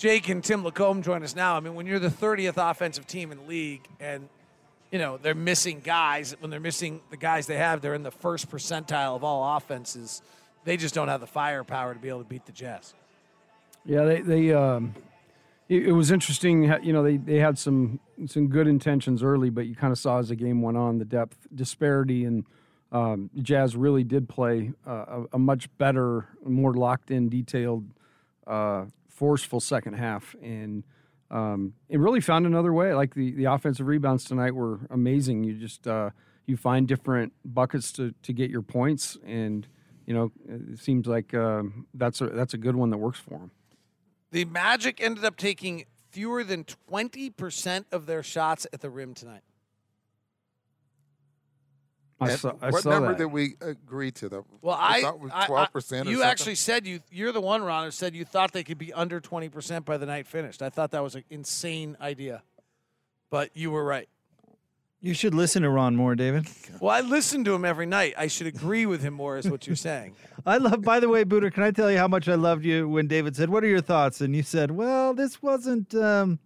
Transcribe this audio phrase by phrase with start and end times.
[0.00, 1.58] Jake and Tim LaComb join us now.
[1.58, 4.30] I mean, when you're the 30th offensive team in the league and
[4.90, 8.10] you know they're missing guys, when they're missing the guys they have, they're in the
[8.10, 10.22] first percentile of all offenses.
[10.64, 12.94] They just don't have the firepower to be able to beat the Jazz.
[13.84, 14.94] Yeah, they they um,
[15.68, 16.62] it, it was interesting.
[16.82, 20.18] You know, they they had some some good intentions early, but you kind of saw
[20.18, 22.46] as the game went on the depth disparity and.
[22.92, 27.84] Um, Jazz really did play uh, a, a, much better, more locked in, detailed,
[28.48, 28.86] uh,
[29.20, 30.82] forceful second half, and
[31.30, 32.94] um, it really found another way.
[32.94, 35.44] Like the, the offensive rebounds tonight were amazing.
[35.44, 36.08] You just uh,
[36.46, 39.66] you find different buckets to, to get your points, and
[40.06, 43.38] you know it seems like uh, that's a that's a good one that works for
[43.38, 43.50] them.
[44.32, 49.42] The Magic ended up taking fewer than 20% of their shots at the rim tonight.
[52.20, 53.18] I saw, I what saw number that.
[53.18, 54.28] did we agree to?
[54.28, 56.08] The Well, I, thought it was I- I- twelve percent.
[56.08, 58.92] you actually said you you're the one, Ron, who said you thought they could be
[58.92, 60.60] under 20% by the night finished.
[60.62, 62.42] I thought that was an insane idea,
[63.30, 64.08] but you were right.
[65.02, 66.46] You should listen to Ron more, David.
[66.78, 68.12] Well, I listen to him every night.
[68.18, 70.14] I should agree with him more, is what you're saying.
[70.46, 70.82] I love.
[70.82, 73.34] By the way, Booter, can I tell you how much I loved you when David
[73.34, 76.38] said, "What are your thoughts?" and you said, "Well, this wasn't um,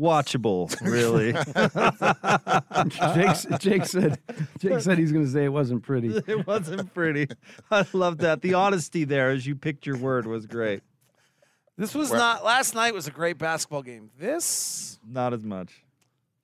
[0.00, 1.32] watchable, really.
[2.88, 4.18] Jake, Jake said
[4.58, 6.08] Jake said he's going to say it wasn't pretty.
[6.26, 7.28] it wasn't pretty."
[7.70, 8.42] I love that.
[8.42, 10.82] The honesty there, as you picked your word, was great.
[11.76, 14.10] This was not last night was a great basketball game.
[14.18, 15.84] This Not as much.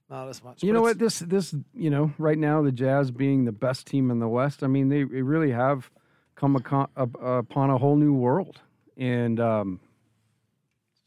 [0.08, 0.62] not as much.
[0.62, 0.98] You know what?
[0.98, 4.62] This this you know right now the Jazz being the best team in the West.
[4.62, 5.91] I mean they, they really have
[6.36, 8.60] come upon a whole new world.
[8.96, 9.80] And um,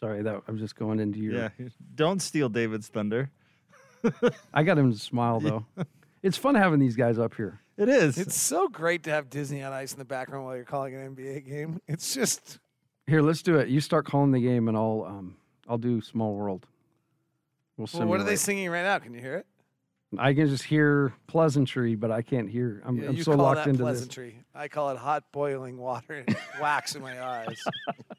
[0.01, 1.33] sorry that I'm just going into your.
[1.35, 1.49] Yeah.
[1.95, 3.31] Don't steal David's thunder.
[4.53, 5.65] I got him to smile though.
[6.23, 7.59] it's fun having these guys up here.
[7.77, 8.17] It is.
[8.17, 11.15] It's so great to have Disney on Ice in the background while you're calling an
[11.15, 11.81] NBA game.
[11.87, 12.59] It's just
[13.07, 13.69] Here, let's do it.
[13.69, 16.65] You start calling the game, and I'll um I'll do Small World.
[17.77, 18.99] We'll well, what are they singing right now?
[18.99, 19.45] Can you hear it?
[20.17, 22.81] I can just hear pleasantry, but I can't hear.
[22.83, 23.99] I'm, Yeah, I'm so locked that into this.
[23.99, 24.43] pleasantry.
[24.55, 27.63] I call it hot boiling water and wax in my eyes.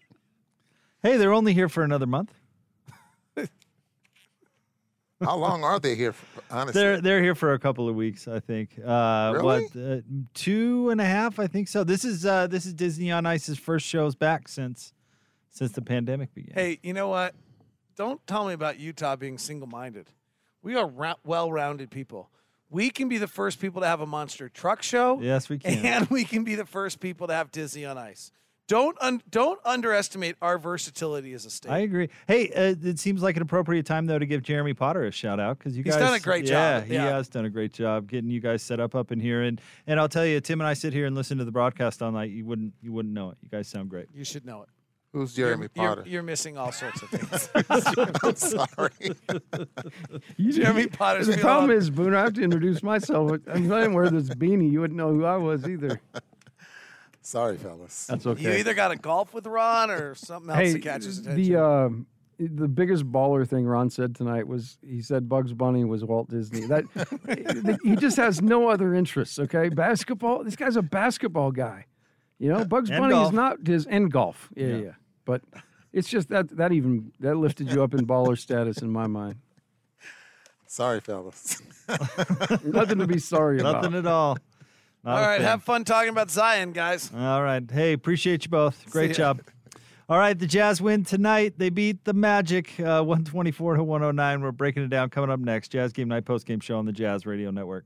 [1.02, 2.32] hey, they're only here for another month.
[5.22, 6.12] How long are they here?
[6.14, 8.78] for- Honestly, They're they're here for a couple of weeks, I think.
[8.84, 9.44] Uh, Really?
[9.44, 10.00] What uh,
[10.34, 11.38] two and a half?
[11.38, 11.84] I think so.
[11.84, 14.94] This is uh, this is Disney on Ice's first shows back since
[15.50, 16.54] since the pandemic began.
[16.54, 17.34] Hey, you know what?
[17.96, 20.08] Don't tell me about Utah being single minded.
[20.62, 22.30] We are ra- well rounded people.
[22.70, 25.20] We can be the first people to have a monster truck show.
[25.20, 25.84] Yes, we can.
[25.84, 28.32] And we can be the first people to have Disney on Ice.
[28.70, 31.72] Don't un- don't underestimate our versatility as a state.
[31.72, 32.08] I agree.
[32.28, 35.40] Hey, uh, it seems like an appropriate time though to give Jeremy Potter a shout
[35.40, 36.86] out because you He's guys done a great yeah, job.
[36.88, 37.06] he Yeah.
[37.16, 39.42] has done a great job getting you guys set up up in here.
[39.42, 42.00] And and I'll tell you, Tim and I sit here and listen to the broadcast
[42.00, 42.30] all night.
[42.30, 43.38] You wouldn't you wouldn't know it.
[43.42, 44.06] You guys sound great.
[44.14, 44.68] you should know it.
[45.12, 46.04] who's You're- Jeremy you're, Potter?
[46.06, 47.50] You're, missing all sorts of things.
[48.22, 49.16] I'm sorry.
[50.36, 53.32] You- Jeremy Potter's The problem all- is, Boone, I have to introduce myself.
[53.52, 54.70] I'm not even wear this beanie.
[54.70, 56.00] You wouldn't know who I was either.
[57.30, 58.06] Sorry, fellas.
[58.06, 58.42] That's okay.
[58.42, 61.42] you either got to golf with Ron or something else hey, that catches attention.
[61.42, 61.88] the uh,
[62.38, 66.66] the biggest baller thing Ron said tonight was he said Bugs Bunny was Walt Disney.
[66.66, 66.84] That
[67.84, 69.38] he just has no other interests.
[69.38, 70.42] Okay, basketball.
[70.44, 71.86] This guy's a basketball guy.
[72.38, 73.28] You know, Bugs And Bunny golf.
[73.28, 74.48] is not his and golf.
[74.54, 74.90] Yeah, yeah, Yeah.
[75.26, 75.42] But
[75.92, 79.36] it's just that that even that lifted you up in baller status in my mind.
[80.66, 81.60] Sorry, fellas.
[82.64, 83.82] Nothing to be sorry about.
[83.82, 84.38] Nothing at all.
[85.04, 85.46] Not all right, thing.
[85.46, 87.10] have fun talking about Zion, guys.
[87.16, 87.62] All right.
[87.70, 88.90] Hey, appreciate you both.
[88.90, 89.40] Great job.
[90.10, 91.54] All right, the Jazz win tonight.
[91.56, 94.40] They beat the Magic uh, 124 to 109.
[94.42, 95.68] We're breaking it down coming up next.
[95.68, 97.84] Jazz Game Night Post Game Show on the Jazz Radio Network.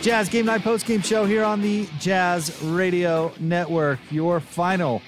[0.00, 3.98] Jazz Game Night Post Game Show here on the Jazz Radio Network.
[4.10, 5.02] Your final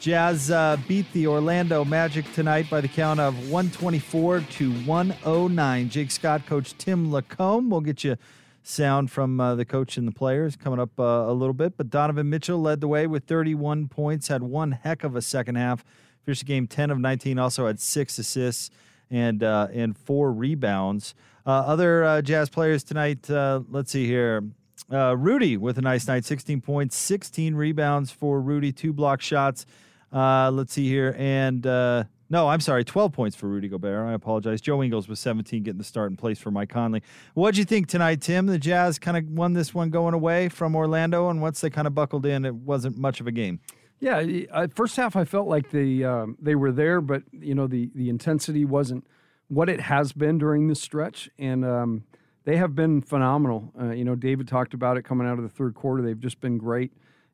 [0.00, 5.90] Jazz uh, beat the Orlando Magic tonight by the count of 124 to 109.
[5.90, 7.68] Jake Scott, Coach Tim LaComb.
[7.68, 8.16] We'll get you
[8.62, 11.76] sound from uh, the coach and the players coming up uh, a little bit.
[11.76, 15.56] But Donovan Mitchell led the way with 31 points, had one heck of a second
[15.56, 15.84] half.
[16.24, 18.70] Finished the game 10 of 19, also had six assists
[19.10, 21.14] and uh, and four rebounds.
[21.48, 24.44] Uh, other uh, Jazz players tonight, uh, let's see here.
[24.90, 29.64] Rudy with a nice night, 16 points, 16 rebounds for Rudy, two block shots.
[30.12, 31.16] Let's see here.
[31.16, 34.06] And no, I'm sorry, 12 points for Rudy Gobert.
[34.06, 34.60] I apologize.
[34.60, 37.02] Joe Ingles with 17 getting the start in place for Mike Conley.
[37.32, 38.44] What'd you think tonight, Tim?
[38.44, 41.86] The Jazz kind of won this one going away from Orlando, and once they kind
[41.86, 43.60] of buckled in, it wasn't much of a game.
[44.00, 47.90] Yeah, first half I felt like the um, they were there, but you know the
[47.94, 49.06] the intensity wasn't
[49.48, 52.04] what it has been during this stretch, and um,
[52.44, 53.72] they have been phenomenal.
[53.78, 56.02] Uh, you know, David talked about it coming out of the third quarter.
[56.02, 56.92] They've just been great,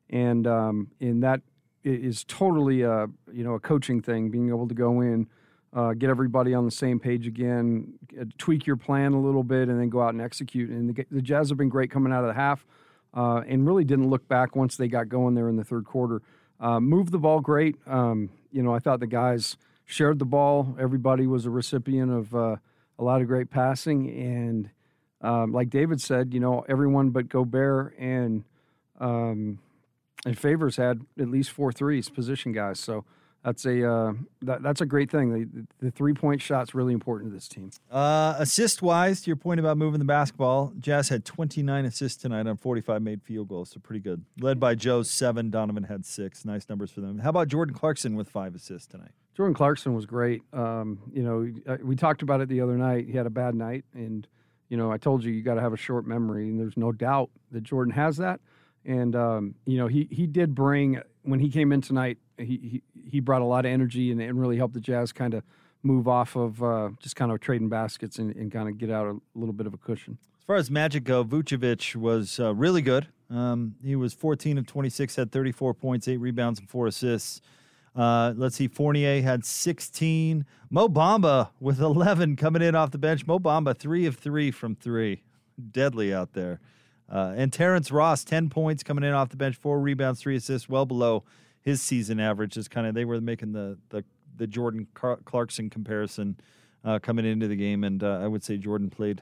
[0.09, 1.41] and um, and that
[1.83, 5.27] is totally a you know a coaching thing, being able to go in.
[5.73, 7.99] Uh, get everybody on the same page again,
[8.37, 10.69] tweak your plan a little bit, and then go out and execute.
[10.69, 12.65] And the, the Jazz have been great coming out of the half,
[13.13, 16.21] uh, and really didn't look back once they got going there in the third quarter.
[16.61, 17.75] Uh, moved the ball great.
[17.85, 20.75] Um, you know, I thought the guys shared the ball.
[20.79, 22.55] Everybody was a recipient of uh,
[22.97, 24.69] a lot of great passing, and
[25.21, 28.43] um, like David said, you know, everyone but Gobert and
[28.99, 29.59] um,
[30.25, 32.79] and Favors had at least four threes, position guys.
[32.79, 33.05] So
[33.43, 35.31] that's a uh, that, that's a great thing.
[35.31, 37.69] The, the three point shot's really important to this team.
[37.91, 42.47] Uh, assist wise, to your point about moving the basketball, Jazz had 29 assists tonight
[42.47, 44.25] on 45 made field goals, so pretty good.
[44.39, 46.43] Led by Joe seven, Donovan had six.
[46.43, 47.19] Nice numbers for them.
[47.19, 49.11] How about Jordan Clarkson with five assists tonight?
[49.35, 50.41] Jordan Clarkson was great.
[50.53, 53.07] Um, you know, we talked about it the other night.
[53.07, 54.25] He had a bad night, and
[54.69, 56.91] you know, I told you you got to have a short memory, and there's no
[56.91, 58.39] doubt that Jordan has that.
[58.85, 62.17] And um, you know, he he did bring when he came in tonight.
[62.37, 65.33] He he, he brought a lot of energy and, and really helped the Jazz kind
[65.33, 65.43] of
[65.83, 69.07] move off of uh, just kind of trading baskets and, and kind of get out
[69.07, 70.17] a little bit of a cushion.
[70.39, 73.07] As far as Magic go, Vucevic was uh, really good.
[73.29, 77.41] Um, he was 14 of 26, had 34 points, eight rebounds, and four assists.
[77.95, 80.45] Uh, let's see, Fournier had 16.
[80.69, 83.25] Mo Bamba with 11 coming in off the bench.
[83.25, 85.23] Mo Bamba, three of three from three.
[85.71, 86.59] Deadly out there.
[87.09, 90.67] Uh, and Terrence Ross, 10 points coming in off the bench, four rebounds, three assists,
[90.67, 91.23] well below
[91.61, 92.57] his season average.
[92.57, 94.03] Is kind of they were making the the,
[94.35, 96.37] the Jordan Clarkson comparison
[96.83, 99.21] uh, coming into the game, and uh, I would say Jordan played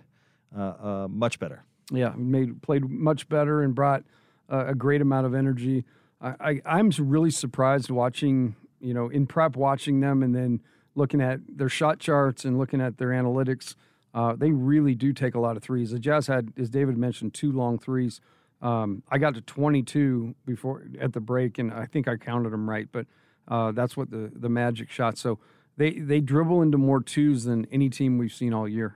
[0.56, 1.64] uh, uh, much better.
[1.92, 4.04] Yeah, made played much better and brought
[4.50, 5.86] a great amount of energy.
[6.22, 10.62] I, I I'm really surprised watching you know in prep watching them and then
[10.96, 13.76] looking at their shot charts and looking at their analytics.
[14.14, 15.90] Uh, they really do take a lot of threes.
[15.90, 18.22] The Jazz had, as David mentioned, two long threes.
[18.62, 22.70] Um, I got to 22 before at the break, and I think I counted them
[22.70, 22.88] right.
[22.92, 23.08] But
[23.48, 25.18] uh, that's what the the Magic shot.
[25.18, 25.40] So
[25.78, 28.96] they they dribble into more twos than any team we've seen all year.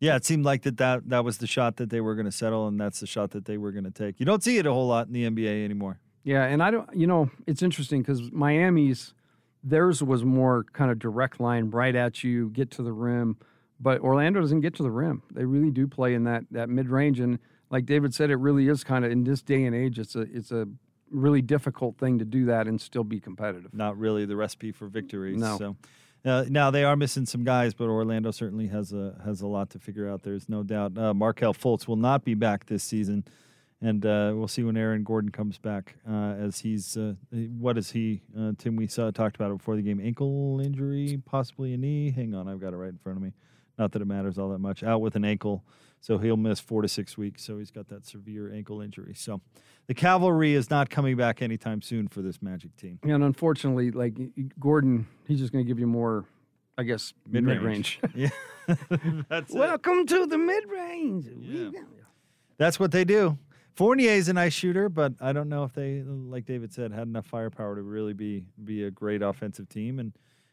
[0.00, 2.32] Yeah, it seemed like that that, that was the shot that they were going to
[2.32, 4.20] settle, and that's the shot that they were going to take.
[4.20, 6.00] You don't see it a whole lot in the NBA anymore.
[6.24, 9.14] Yeah, and I don't, you know, it's interesting because Miami's,
[9.62, 13.36] theirs was more kind of direct line, right at you, get to the rim.
[13.78, 15.22] But Orlando doesn't get to the rim.
[15.30, 17.38] They really do play in that that mid range, and
[17.70, 20.20] like David said, it really is kind of in this day and age, it's a
[20.20, 20.66] it's a
[21.10, 23.74] really difficult thing to do that and still be competitive.
[23.74, 25.36] Not really the recipe for victory.
[25.36, 25.58] No.
[25.58, 25.76] So
[26.24, 29.70] uh, now they are missing some guys, but Orlando certainly has a has a lot
[29.70, 30.22] to figure out.
[30.22, 30.96] There's no doubt.
[30.96, 33.24] Uh, Markelle Fultz will not be back this season,
[33.84, 35.96] and uh, we'll see when Aaron Gordon comes back.
[36.08, 37.12] Uh, as he's uh,
[37.58, 38.22] what is he?
[38.38, 40.00] Uh, Tim, we saw talked about it before the game.
[40.02, 42.10] Ankle injury, possibly a knee.
[42.10, 43.34] Hang on, I've got it right in front of me.
[43.78, 44.82] Not that it matters all that much.
[44.82, 45.64] Out with an ankle,
[46.00, 47.44] so he'll miss four to six weeks.
[47.44, 49.12] So he's got that severe ankle injury.
[49.14, 49.42] So
[49.86, 52.98] the cavalry is not coming back anytime soon for this Magic team.
[53.04, 54.14] Yeah, And unfortunately, like
[54.58, 56.24] Gordon, he's just going to give you more,
[56.78, 58.00] I guess, mid range.
[58.14, 58.30] Yeah,
[59.28, 59.58] that's it.
[59.58, 61.26] Welcome to the mid range.
[61.38, 61.70] Yeah.
[62.56, 63.36] That's what they do.
[63.74, 67.08] Fournier is a nice shooter, but I don't know if they, like David said, had
[67.08, 69.98] enough firepower to really be be a great offensive team.
[69.98, 70.12] And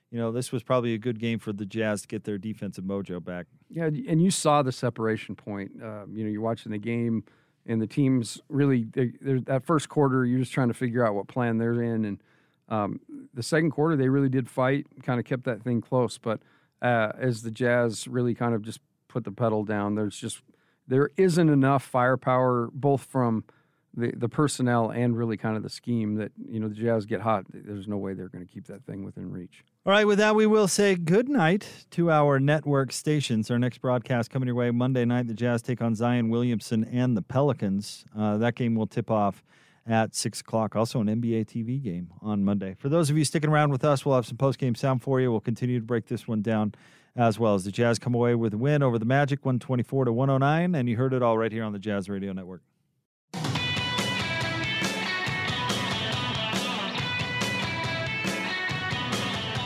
[0.10, 2.84] you know, this was probably a good game for the Jazz to get their defensive
[2.84, 3.46] mojo back.
[3.70, 5.72] Yeah, and you saw the separation point.
[5.82, 7.24] Uh, you know, you're watching the game,
[7.66, 10.26] and the teams really they, that first quarter.
[10.26, 12.24] You're just trying to figure out what plan they're in, and
[12.70, 13.00] um,
[13.34, 16.18] the second quarter they really did fight, kind of kept that thing close.
[16.18, 16.42] But
[16.82, 20.42] uh, as the Jazz really kind of just put the pedal down, there's just
[20.92, 23.46] there isn't enough firepower, both from
[23.96, 27.22] the the personnel and really kind of the scheme that you know the Jazz get
[27.22, 27.46] hot.
[27.54, 29.64] There's no way they're going to keep that thing within reach.
[29.86, 33.50] All right, with that, we will say good night to our network stations.
[33.50, 35.28] Our next broadcast coming your way Monday night.
[35.28, 38.06] The Jazz take on Zion Williamson and the Pelicans.
[38.16, 39.44] Uh, that game will tip off
[39.88, 40.76] at 6 o'clock.
[40.76, 42.76] Also, an NBA TV game on Monday.
[42.78, 45.20] For those of you sticking around with us, we'll have some post game sound for
[45.20, 45.32] you.
[45.32, 46.76] We'll continue to break this one down
[47.16, 50.14] as well as the Jazz come away with a win over the Magic 124 to
[50.14, 50.76] 109.
[50.76, 52.62] And you heard it all right here on the Jazz Radio Network.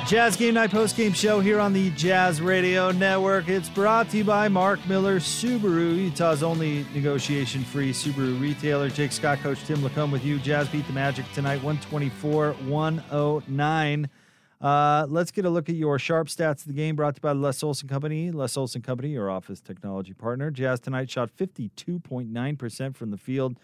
[0.07, 3.49] Jazz Game Night Post Game Show here on the Jazz Radio Network.
[3.49, 8.87] It's brought to you by Mark Miller Subaru, Utah's only negotiation free Subaru retailer.
[8.87, 10.37] Jake Scott, Coach Tim LaComb with you.
[10.37, 14.09] Jazz beat the Magic tonight 124 109.
[14.61, 17.23] Uh, let's get a look at your sharp stats of the game brought to you
[17.23, 18.31] by Les Olson Company.
[18.31, 20.49] Les Olson Company, your office technology partner.
[20.49, 23.57] Jazz tonight shot 52.9% from the field.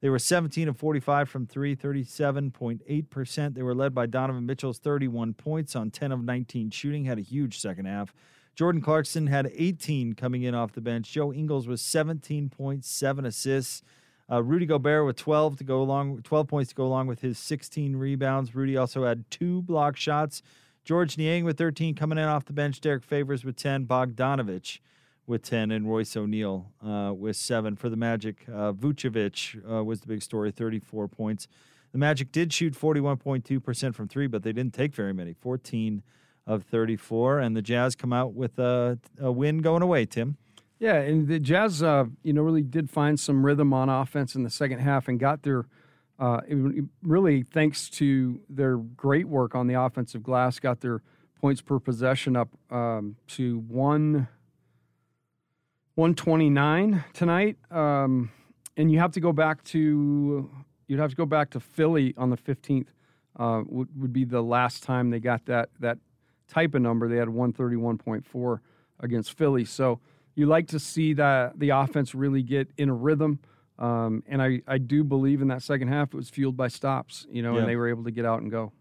[0.00, 3.54] They were 17 of 45 from three, 37.8%.
[3.54, 7.22] They were led by Donovan Mitchell's 31 points on 10 of 19 shooting, had a
[7.22, 8.14] huge second half.
[8.54, 11.12] Jordan Clarkson had 18 coming in off the bench.
[11.12, 13.82] Joe Ingles was 17.7 assists.
[14.30, 17.38] Uh, Rudy Gobert with 12 to go along, 12 points to go along with his
[17.38, 18.54] 16 rebounds.
[18.54, 20.42] Rudy also had two block shots.
[20.84, 22.80] Georges Niang with 13 coming in off the bench.
[22.80, 23.86] Derrick Favors with 10.
[23.86, 24.80] Bogdanovich
[25.26, 28.44] with 10 and Royce O'Neale uh, with seven for the Magic.
[28.48, 31.46] Uh, Vucevic uh, was the big story, 34 points.
[31.92, 36.02] The Magic did shoot 41.2% from three, but they didn't take very many, 14
[36.46, 37.40] of 34.
[37.40, 40.36] And the Jazz come out with a, a win going away, Tim.
[40.80, 44.44] Yeah, and the Jazz, uh, you know, really did find some rhythm on offense in
[44.44, 45.66] the second half and got their,
[46.20, 46.40] uh,
[47.02, 51.02] really thanks to their great work on the offensive glass, got their
[51.40, 54.28] points per possession up um, to one
[55.96, 57.56] 129 tonight.
[57.72, 58.30] Um,
[58.76, 60.48] and you have to go back to
[60.86, 62.86] you'd have to go back to Philly on the 15th.
[63.36, 65.98] Uh, would, would be the last time they got that that
[66.46, 67.08] type of number.
[67.08, 68.60] They had 131.4
[69.00, 69.64] against Philly.
[69.64, 69.98] So
[70.38, 73.40] you like to see that the offense really get in a rhythm.
[73.78, 77.26] Um, and I, I do believe in that second half it was fueled by stops,
[77.30, 77.60] you know, Yeah.
[77.60, 78.72] and they were able to get out and go.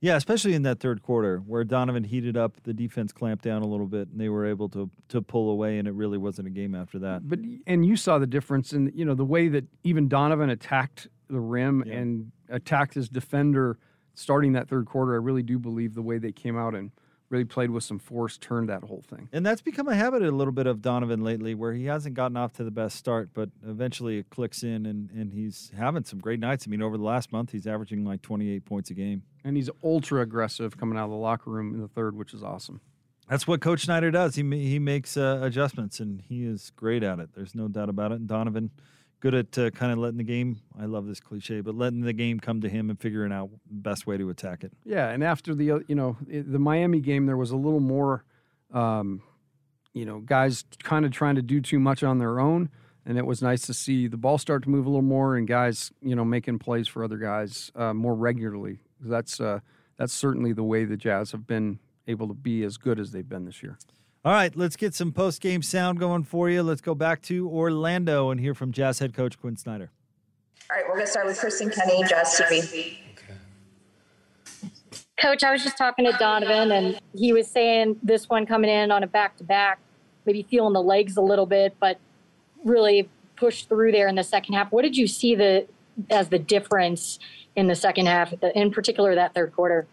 [0.00, 3.66] Yeah, especially in that third quarter where Donovan heated up, the defense clamped down a
[3.66, 6.50] little bit, and they were able to to pull away, and it really wasn't a
[6.50, 7.26] game after that.
[7.28, 11.08] But and you saw the difference in you know the way that even Donovan attacked
[11.28, 11.94] the rim Yeah.
[11.94, 13.78] and attacked his defender
[14.14, 15.14] starting that third quarter.
[15.14, 16.90] I really do believe the way they came out and
[17.28, 19.28] really played with some force turned that whole thing.
[19.32, 22.36] And that's become a habit a little bit of Donovan lately, where he hasn't gotten
[22.36, 26.18] off to the best start, but eventually it clicks in, and, and he's having some
[26.18, 26.66] great nights.
[26.66, 29.22] I mean, over the last month, he's averaging like 28 points a game.
[29.44, 32.42] And he's ultra aggressive coming out of the locker room in the third, which is
[32.42, 32.80] awesome.
[33.28, 34.36] That's what Coach Snyder does.
[34.36, 37.30] He he makes uh, adjustments, and he is great at it.
[37.34, 38.20] There's no doubt about it.
[38.20, 38.70] And Donovan,
[39.20, 40.60] good at uh, kind of letting the game.
[40.78, 43.74] I love this cliche, but letting the game come to him and figuring out the
[43.74, 44.72] best way to attack it.
[44.84, 48.24] Yeah, and after the uh, you know the Miami game, there was a little more,
[48.72, 49.22] um,
[49.94, 52.70] you know, guys kind of trying to do too much on their own,
[53.04, 55.48] and it was nice to see the ball start to move a little more and
[55.48, 58.78] guys, you know, making plays for other guys uh, more regularly.
[59.00, 59.60] That's uh,
[59.96, 63.28] that's certainly the way the Jazz have been able to be as good as they've
[63.28, 63.78] been this year.
[64.26, 66.64] All right, let's get some post game sound going for you.
[66.64, 69.92] Let's go back to Orlando and hear from Jazz head coach Quinn Snyder.
[70.68, 72.96] All right, we're going to start with Kristen Kenny, Jazz TV.
[75.16, 78.90] Coach, I was just talking to Donovan, and he was saying this one coming in
[78.90, 79.78] on a back to back,
[80.24, 82.00] maybe feeling the legs a little bit, but
[82.64, 84.72] really pushed through there in the second half.
[84.72, 85.68] What did you see the
[86.10, 87.20] as the difference
[87.54, 89.86] in the second half, in particular that third quarter?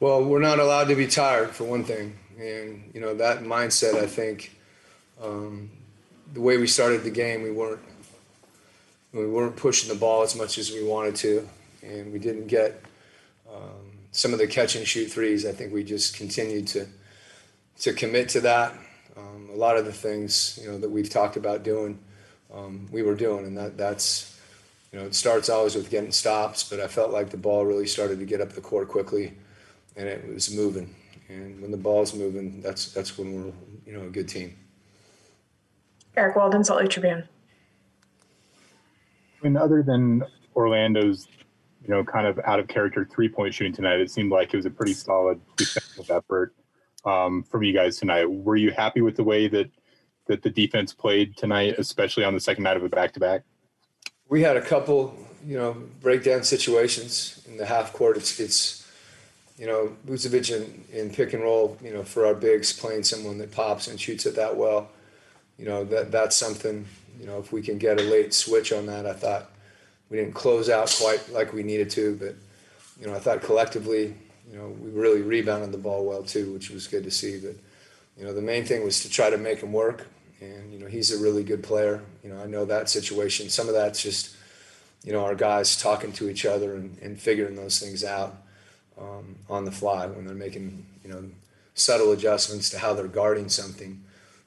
[0.00, 3.94] Well, we're not allowed to be tired for one thing, and you know that mindset.
[3.94, 4.52] I think
[5.22, 5.70] um,
[6.32, 7.80] the way we started the game, we weren't
[9.12, 11.48] we weren't pushing the ball as much as we wanted to,
[11.82, 12.82] and we didn't get
[13.52, 15.46] um, some of the catch and shoot threes.
[15.46, 16.86] I think we just continued to
[17.80, 18.72] to commit to that.
[19.16, 21.98] Um, a lot of the things you know that we've talked about doing,
[22.52, 24.40] um, we were doing, and that that's
[24.92, 26.68] you know it starts always with getting stops.
[26.68, 29.34] But I felt like the ball really started to get up the court quickly
[29.96, 30.94] and it was moving.
[31.32, 33.52] And when the ball's moving, that's that's when we're
[33.86, 34.56] you know a good team.
[36.16, 37.26] Eric Walden, Salt Lake Tribune.
[39.40, 40.22] I mean, other than
[40.54, 41.26] Orlando's,
[41.82, 44.56] you know, kind of out of character three point shooting tonight, it seemed like it
[44.56, 46.54] was a pretty solid defensive effort
[47.04, 48.26] um, from you guys tonight.
[48.26, 49.70] Were you happy with the way that
[50.26, 53.42] that the defense played tonight, especially on the second night of a back to back?
[54.28, 58.16] We had a couple you know breakdown situations in the half court.
[58.16, 58.81] It's it's
[59.58, 61.76] you know Vucevic in, in pick and roll.
[61.82, 64.90] You know for our bigs playing someone that pops and shoots it that well.
[65.58, 66.86] You know that that's something.
[67.20, 69.50] You know if we can get a late switch on that, I thought
[70.10, 72.34] we didn't close out quite like we needed to, but
[73.00, 74.14] you know I thought collectively,
[74.50, 77.38] you know we really rebounded the ball well too, which was good to see.
[77.38, 77.56] But
[78.16, 80.06] you know the main thing was to try to make him work,
[80.40, 82.02] and you know he's a really good player.
[82.24, 83.50] You know I know that situation.
[83.50, 84.34] Some of that's just
[85.04, 88.41] you know our guys talking to each other and, and figuring those things out
[89.02, 91.24] um, on the fly when they're making you know
[91.74, 94.02] subtle adjustments to how they're guarding something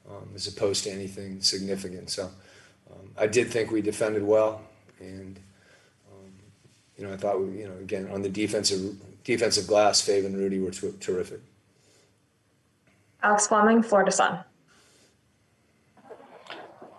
[0.09, 2.09] um, as opposed to anything significant.
[2.09, 2.29] So
[2.91, 4.62] um, I did think we defended well,
[5.00, 5.39] and
[6.12, 6.31] um,
[6.97, 10.38] you know I thought we you know again on the defensive defensive glass, Fave and
[10.38, 11.41] Rudy were ter- terrific.
[13.24, 14.39] Alex Fleming, Florida Sun.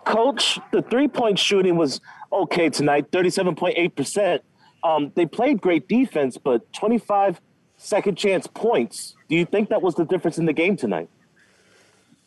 [0.05, 1.99] Coach, the three point shooting was
[2.31, 4.39] okay tonight, 37.8%.
[4.83, 7.41] Um, they played great defense, but 25
[7.77, 9.15] second chance points.
[9.29, 11.09] Do you think that was the difference in the game tonight?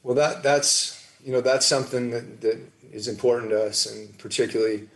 [0.03, 2.59] Well, that that's you know that's something that, that
[2.93, 4.89] is important to us, and particularly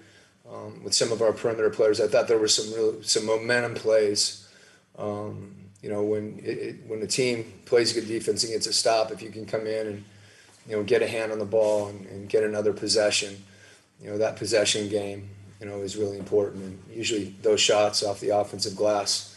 [0.50, 2.00] um, with some of our perimeter players.
[2.00, 4.48] I thought there were some real some momentum plays.
[4.98, 8.72] Um, you know, when it, it, when the team plays good defense and gets a
[8.72, 10.04] stop, if you can come in and
[10.66, 13.36] you know get a hand on the ball and, and get another possession,
[14.00, 15.28] you know that possession game,
[15.60, 16.64] you know, is really important.
[16.64, 19.33] And usually those shots off the offensive glass.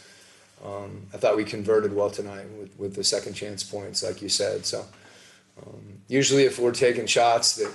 [0.64, 4.28] Um, I thought we converted well tonight with, with the second chance points, like you
[4.28, 4.66] said.
[4.66, 4.84] So
[5.62, 7.72] um, usually, if we're taking shots that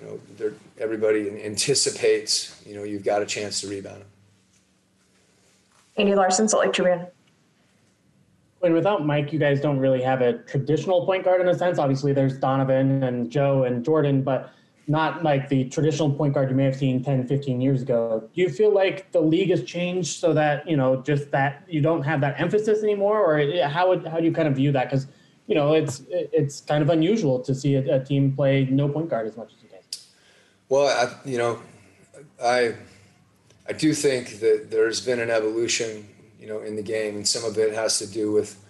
[0.00, 0.06] you
[0.38, 4.08] know everybody anticipates, you know, you've got a chance to rebound them.
[5.96, 7.06] Andy Larsen, Salt Lake Tribune.
[8.60, 11.78] When without Mike, you guys don't really have a traditional point guard in a sense.
[11.78, 14.52] Obviously, there's Donovan and Joe and Jordan, but
[14.88, 18.28] not like the traditional point guard you may have seen 10, 15 years ago.
[18.34, 21.80] Do you feel like the league has changed so that, you know, just that you
[21.80, 23.20] don't have that emphasis anymore?
[23.20, 24.90] Or how, would, how do you kind of view that?
[24.90, 25.06] Because,
[25.46, 29.10] you know, it's it's kind of unusual to see a, a, team play no point
[29.10, 30.06] guard as much as you guys.
[30.68, 31.60] Well, I, you know,
[32.42, 32.74] I
[33.68, 36.08] I do think that there's been an evolution,
[36.40, 38.62] you know, in the game, and some of it has to do with,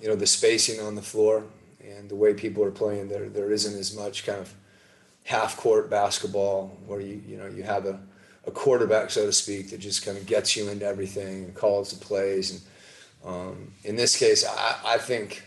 [0.00, 1.44] you know, the spacing on the floor
[1.82, 3.08] and the way people are playing.
[3.08, 4.54] There there isn't as much kind of
[5.30, 8.00] half court basketball where you you know you have a,
[8.48, 11.92] a quarterback so to speak that just kind of gets you into everything and calls
[11.92, 12.50] the plays.
[12.50, 12.60] And
[13.24, 15.44] um, in this case I, I think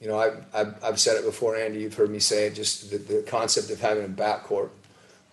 [0.00, 2.90] you know I, I've, I've said it before Andy you've heard me say it just
[2.90, 4.70] the, the concept of having a backcourt.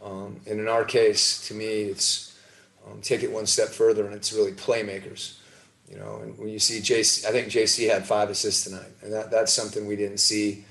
[0.04, 2.38] Um, and in our case to me it's
[2.86, 5.38] um, take it one step further and it's really playmakers.
[5.90, 9.14] You know and when you see JC I think JC had five assists tonight and
[9.14, 10.66] that, that's something we didn't see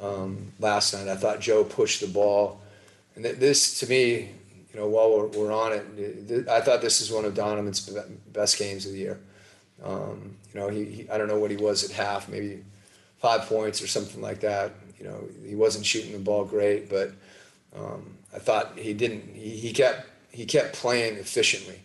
[0.00, 1.08] um, last night.
[1.08, 2.60] I thought Joe pushed the ball,
[3.14, 4.30] and th- this to me,
[4.72, 7.88] you know, while we're, we're on it, I thought this is one of Donovan's
[8.32, 9.20] best games of the year.
[9.82, 12.62] Um, you know, he, he, I don't know what he was at half, maybe
[13.18, 14.72] five points or something like that.
[14.98, 17.12] You know, he wasn't shooting the ball great, but
[17.76, 19.34] um, I thought he didn't.
[19.34, 21.80] He, he kept he kept playing efficiently,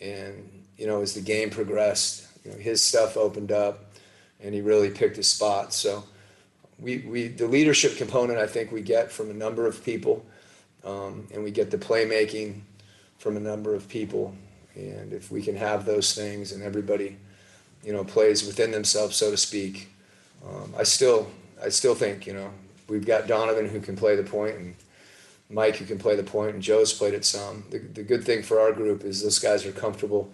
[0.00, 3.92] and you know, as the game progressed, you know, his stuff opened up,
[4.40, 5.72] and he really picked his spot.
[5.72, 6.04] So
[6.80, 10.24] we, we the leadership component I think we get from a number of people,
[10.84, 12.60] um, and we get the playmaking
[13.18, 14.34] from a number of people.
[14.74, 17.16] And if we can have those things and everybody,
[17.82, 19.90] you know, plays within themselves, so to speak,
[20.46, 21.30] um, I still
[21.62, 22.50] I still think you know
[22.88, 24.74] we've got Donovan who can play the point and
[25.50, 27.64] Mike who can play the point and Joe's played it some.
[27.70, 30.32] The, the good thing for our group is those guys are comfortable,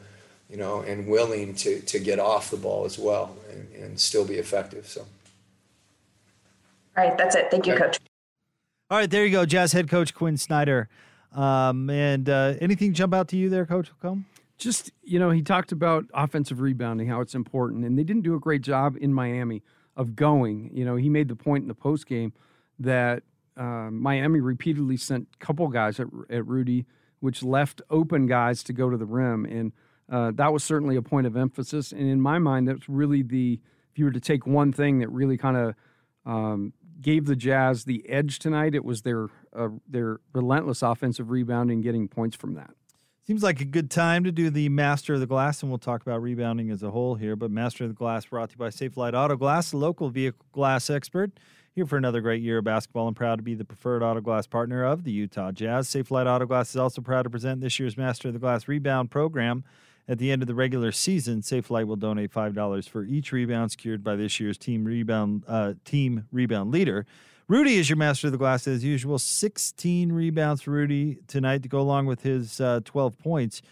[0.51, 4.25] you know, and willing to, to get off the ball as well and, and still
[4.25, 4.87] be effective.
[4.87, 5.07] So.
[6.97, 7.51] All right, that's it.
[7.51, 7.99] Thank you, Coach.
[8.91, 10.89] All right, there you go, Jazz head coach Quinn Snyder.
[11.33, 14.25] Um, and uh, anything jump out to you there, Coach Combe?
[14.57, 18.35] Just you know, he talked about offensive rebounding, how it's important, and they didn't do
[18.35, 19.63] a great job in Miami
[19.97, 20.71] of going.
[20.73, 22.33] You know, he made the point in the post game
[22.79, 23.23] that
[23.57, 26.87] uh, Miami repeatedly sent a couple guys at, at Rudy,
[27.21, 29.73] which left open guys to go to the rim, and
[30.11, 31.93] uh, that was certainly a point of emphasis.
[31.93, 33.61] And in my mind, that's really the
[33.93, 35.75] if you were to take one thing that really kind of
[36.25, 38.75] um, gave the Jazz the edge tonight.
[38.75, 42.71] It was their uh, their relentless offensive rebounding, getting points from that.
[43.27, 46.01] Seems like a good time to do the Master of the Glass, and we'll talk
[46.03, 47.35] about rebounding as a whole here.
[47.35, 50.89] But Master of the Glass brought to you by Safelite Auto Glass, local vehicle glass
[50.89, 51.33] expert.
[51.75, 54.47] Here for another great year of basketball and proud to be the preferred auto glass
[54.47, 55.89] partner of the Utah Jazz.
[55.89, 59.11] Safelite Auto Glass is also proud to present this year's Master of the Glass rebound
[59.11, 59.65] program.
[60.09, 63.73] At the end of the regular season, Safelite will donate five dollars for each rebound
[63.73, 67.07] secured by this year's team rebound uh, team rebound leader.
[67.49, 69.19] Rudy is your master of the glass as usual.
[69.19, 73.63] 16 rebounds for Rudy tonight to go along with his uh, 12 points.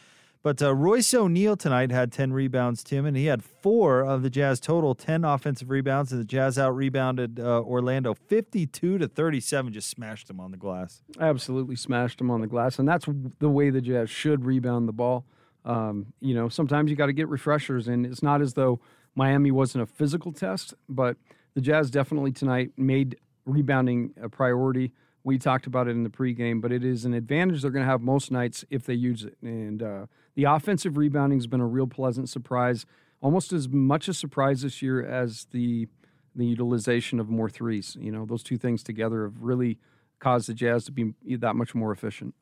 [0.44, 4.28] But uh, Royce O'Neale tonight had 10 rebounds, Tim, and he had four of the
[4.30, 6.12] Jazz total 10 offensive rebounds.
[6.12, 10.58] And the Jazz out rebounded uh, Orlando 52 to 37, just smashed them on the
[10.58, 11.02] glass.
[11.18, 12.78] Absolutely smashed them on the glass.
[12.78, 15.24] And that's the way the Jazz should rebound the ball.
[15.64, 18.80] Um, you know, sometimes you got to get refreshers, and it's not as though
[19.14, 21.16] Miami wasn't a physical test, but
[21.54, 24.92] the Jazz definitely tonight made rebounding a priority.
[25.22, 27.90] We talked about it in the pregame, but it is an advantage they're going to
[27.90, 29.36] have most nights if they use it.
[29.40, 32.84] And uh, the offensive rebounding has been a real pleasant surprise,
[33.22, 35.88] almost as much a surprise this year as the
[36.36, 37.96] the utilization of more threes.
[38.00, 39.78] You know, those two things together have really
[40.18, 42.34] caused the Jazz to be that much more efficient.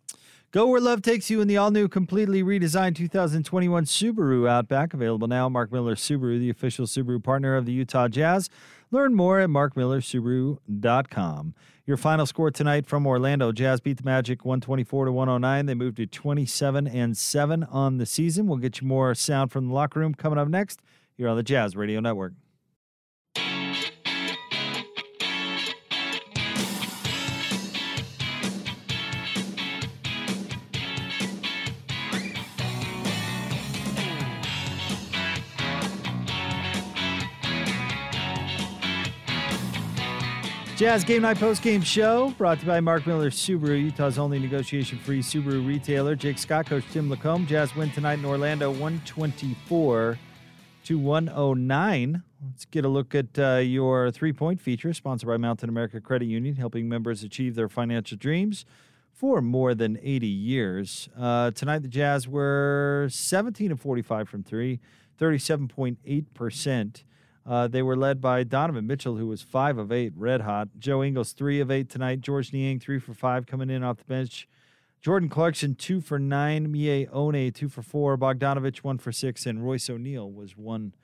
[0.52, 4.92] Go where love takes you in the all new, completely redesigned 2021 Subaru Outback.
[4.92, 5.48] Available now.
[5.48, 8.50] Mark Miller Subaru, the official Subaru partner of the Utah Jazz.
[8.90, 11.54] Learn more at markmillersubaru.com.
[11.86, 15.64] Your final score tonight from Orlando Jazz beat the Magic 124 to 109.
[15.64, 18.46] They moved to 27 and 7 on the season.
[18.46, 20.82] We'll get you more sound from the locker room coming up next
[21.16, 22.34] here on the Jazz Radio Network.
[40.82, 44.40] Jazz Game Night Post Game Show brought to you by Mark Miller Subaru, Utah's only
[44.40, 46.16] negotiation free Subaru retailer.
[46.16, 47.46] Jake Scott, Coach Tim LaComb.
[47.46, 50.18] Jazz win tonight in Orlando 124
[50.82, 52.22] to 109.
[52.44, 56.26] Let's get a look at uh, your three point feature, sponsored by Mountain America Credit
[56.26, 58.64] Union, helping members achieve their financial dreams
[59.12, 61.08] for more than 80 years.
[61.16, 64.80] Uh, tonight, the Jazz were 17 of 45 from three,
[65.20, 67.02] 37.8%.
[67.44, 70.68] Uh, they were led by Donovan Mitchell, who was five of eight, red hot.
[70.78, 72.20] Joe Ingles, three of eight tonight.
[72.20, 74.48] Georges Niang, three for five, coming in off the bench.
[75.00, 76.68] Jordan Clarkson, two for nine.
[76.68, 78.16] Miye Oni, two for four.
[78.16, 79.46] Bogdanovich, one for six.
[79.46, 80.94] And Royce O'Neale was one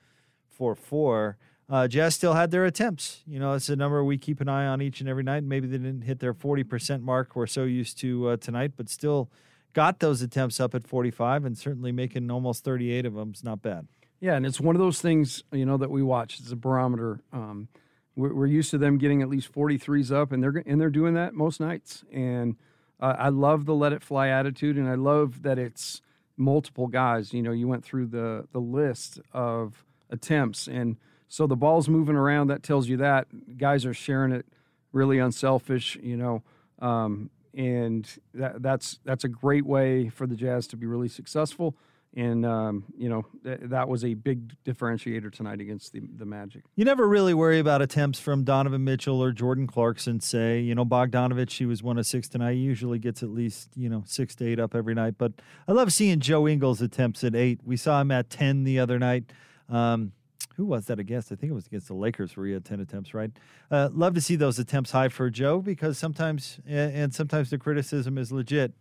[0.49, 1.37] for four.
[1.69, 3.21] Uh, Jazz still had their attempts.
[3.27, 5.43] You know, it's a number we keep an eye on each and every night.
[5.43, 9.29] Maybe they didn't hit their 40% mark we're so used to uh, tonight, but still
[9.73, 13.61] got those attempts up at 45 and certainly making almost 38 of them is not
[13.61, 13.87] bad.
[14.19, 16.39] Yeah, and it's one of those things you know that we watch.
[16.39, 17.21] It's a barometer.
[17.31, 17.69] Um,
[18.15, 21.13] we're, we're, used to them getting at least 43s up, and they're and they're doing
[21.13, 22.03] that most nights.
[22.11, 22.57] And
[22.99, 26.01] uh, I love the let it fly attitude, and I love that it's
[26.35, 27.33] multiple guys.
[27.33, 30.97] You know, you went through the the list of attempts, and
[31.29, 32.47] so the ball's moving around.
[32.47, 34.45] That tells you that guys are sharing it,
[34.91, 35.97] really unselfish.
[36.01, 36.43] You know.
[36.79, 41.75] Um, and that, that's that's a great way for the Jazz to be really successful
[42.15, 46.63] and um, you know th- that was a big differentiator tonight against the the Magic.
[46.75, 50.19] You never really worry about attempts from Donovan Mitchell or Jordan Clarkson.
[50.19, 52.53] Say, you know, Bogdanovich, he was one of six tonight.
[52.53, 55.15] He usually gets at least you know six to eight up every night.
[55.17, 55.33] But
[55.67, 57.59] I love seeing Joe Ingles attempts at eight.
[57.63, 59.31] We saw him at ten the other night.
[59.69, 60.13] Um,
[60.55, 61.31] who was that against?
[61.31, 63.31] I think it was against the Lakers where he had 10 attempts, right?
[63.71, 68.17] Uh, love to see those attempts high for Joe because sometimes, and sometimes the criticism
[68.17, 68.73] is legit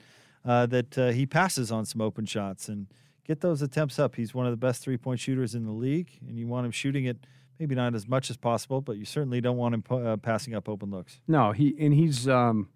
[0.44, 2.68] uh, that uh, he passes on some open shots.
[2.68, 2.88] And
[3.28, 4.16] get those attempts up.
[4.16, 6.72] He's one of the best three point shooters in the league, and you want him
[6.72, 7.18] shooting it
[7.58, 10.68] maybe not as much as possible, but you certainly don't want him uh, passing up
[10.68, 11.20] open looks.
[11.28, 12.68] No, he and he's, um,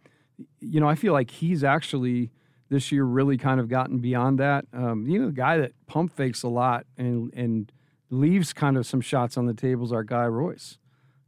[0.60, 2.30] you know, I feel like he's actually
[2.68, 4.66] this year really kind of gotten beyond that.
[4.72, 7.72] Um, you know, the guy that pump fakes a lot and and
[8.10, 9.92] leaves kind of some shots on the tables.
[9.92, 10.78] Our guy Royce,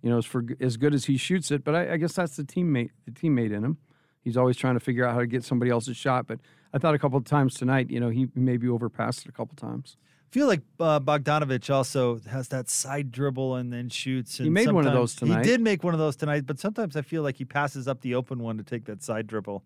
[0.02, 2.36] you know, as for as good as he shoots it, but I, I guess that's
[2.36, 3.78] the teammate, the teammate in him.
[4.20, 6.40] He's always trying to figure out how to get somebody else's shot, but
[6.74, 9.54] I thought a couple of times tonight, you know, he maybe overpassed it a couple
[9.54, 9.96] times.
[10.28, 14.40] I feel like uh, Bogdanovich also has that side dribble and then shoots.
[14.40, 15.44] And he made one of those tonight.
[15.46, 18.00] He did make one of those tonight, but sometimes I feel like he passes up
[18.00, 19.62] the open one to take that side dribble.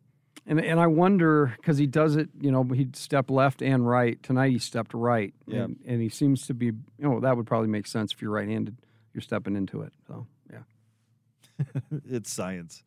[0.47, 4.23] And and I wonder because he does it, you know, he'd step left and right.
[4.23, 5.64] Tonight he stepped right, yeah.
[5.64, 8.31] and, and he seems to be, you know, that would probably make sense if you're
[8.31, 8.77] right-handed.
[9.14, 11.66] You're stepping into it, so yeah.
[12.09, 12.85] it's science.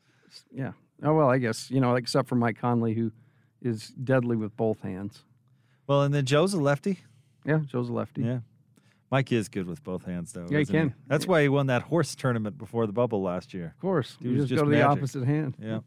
[0.52, 0.72] Yeah.
[1.04, 3.12] Oh well, I guess you know, except for Mike Conley, who
[3.62, 5.24] is deadly with both hands.
[5.88, 7.00] Well, and then Joe's a lefty.
[7.46, 8.24] Yeah, Joe's a lefty.
[8.24, 8.40] Yeah.
[9.12, 10.48] Mike is good with both hands, though.
[10.50, 10.90] Yeah, he can.
[10.90, 10.96] He?
[11.08, 13.74] That's why he won that horse tournament before the bubble last year.
[13.76, 14.18] Of course.
[14.22, 14.86] He you was just, just go to magic.
[14.86, 15.56] the opposite hand.
[15.60, 15.80] Yeah.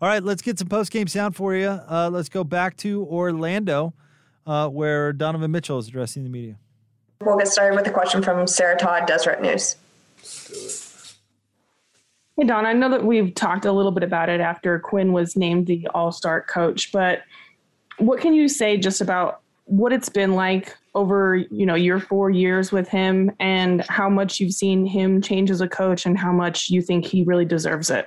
[0.00, 1.68] All right, let's get some post game sound for you.
[1.68, 3.94] Uh, let's go back to Orlando,
[4.46, 6.56] uh, where Donovan Mitchell is addressing the media.
[7.20, 9.76] We'll get started with a question from Sarah Todd, Deseret News.
[12.38, 15.36] Hey, Don, I know that we've talked a little bit about it after Quinn was
[15.36, 17.22] named the All Star coach, but
[17.96, 22.28] what can you say just about what it's been like over you know your four
[22.30, 26.30] years with him and how much you've seen him change as a coach and how
[26.30, 28.06] much you think he really deserves it?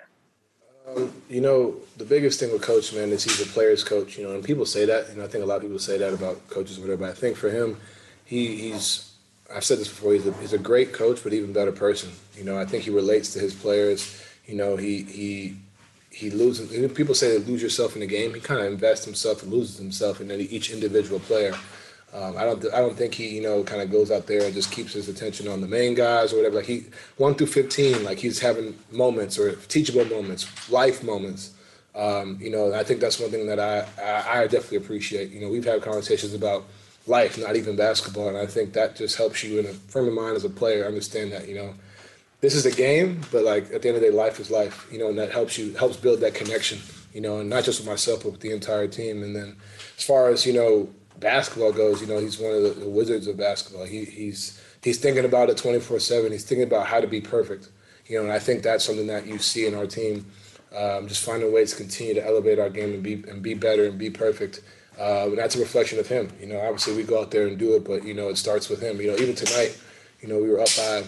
[0.87, 4.23] Um, you know the biggest thing with coach man is he's a player's coach you
[4.23, 6.47] know and people say that and i think a lot of people say that about
[6.49, 7.77] coaches or whatever but i think for him
[8.25, 9.08] he, he's
[9.53, 12.43] i've said this before he's a, he's a great coach but even better person you
[12.43, 15.57] know i think he relates to his players you know he he
[16.11, 16.69] he loses.
[16.93, 18.33] People say lose yourself in the game.
[18.33, 21.53] He kind of invests himself and loses himself in each individual player.
[22.13, 22.65] Um, I don't.
[22.73, 25.07] I don't think he, you know, kind of goes out there and just keeps his
[25.07, 26.55] attention on the main guys or whatever.
[26.55, 26.85] Like he,
[27.17, 31.53] one through fifteen, like he's having moments or teachable moments, life moments.
[31.95, 35.31] Um, you know, I think that's one thing that I, I, I definitely appreciate.
[35.31, 36.65] You know, we've had conversations about
[37.09, 40.13] life, not even basketball, and I think that just helps you in a frame of
[40.13, 41.47] mind as a player understand that.
[41.47, 41.73] You know,
[42.41, 44.87] this is a game, but like at the end of the day, life is life,
[44.91, 46.79] you know, and that helps you helps build that connection,
[47.13, 49.23] you know, and not just with myself, but with the entire team.
[49.23, 49.55] And then
[49.97, 53.27] as far as you know, basketball goes, you know, he's one of the, the wizards
[53.27, 53.85] of basketball.
[53.85, 56.31] He, he's he's thinking about it twenty four seven.
[56.31, 57.69] He's thinking about how to be perfect,
[58.07, 60.25] you know, and I think that's something that you see in our team.
[60.77, 63.85] Um, just finding ways to continue to elevate our game and be and be better
[63.85, 64.61] and be perfect.
[64.99, 66.29] Uh, and that's a reflection of him.
[66.41, 68.67] You know, obviously we go out there and do it, but you know, it starts
[68.67, 68.99] with him.
[68.99, 69.77] You know, even tonight,
[70.21, 71.03] you know, we were up by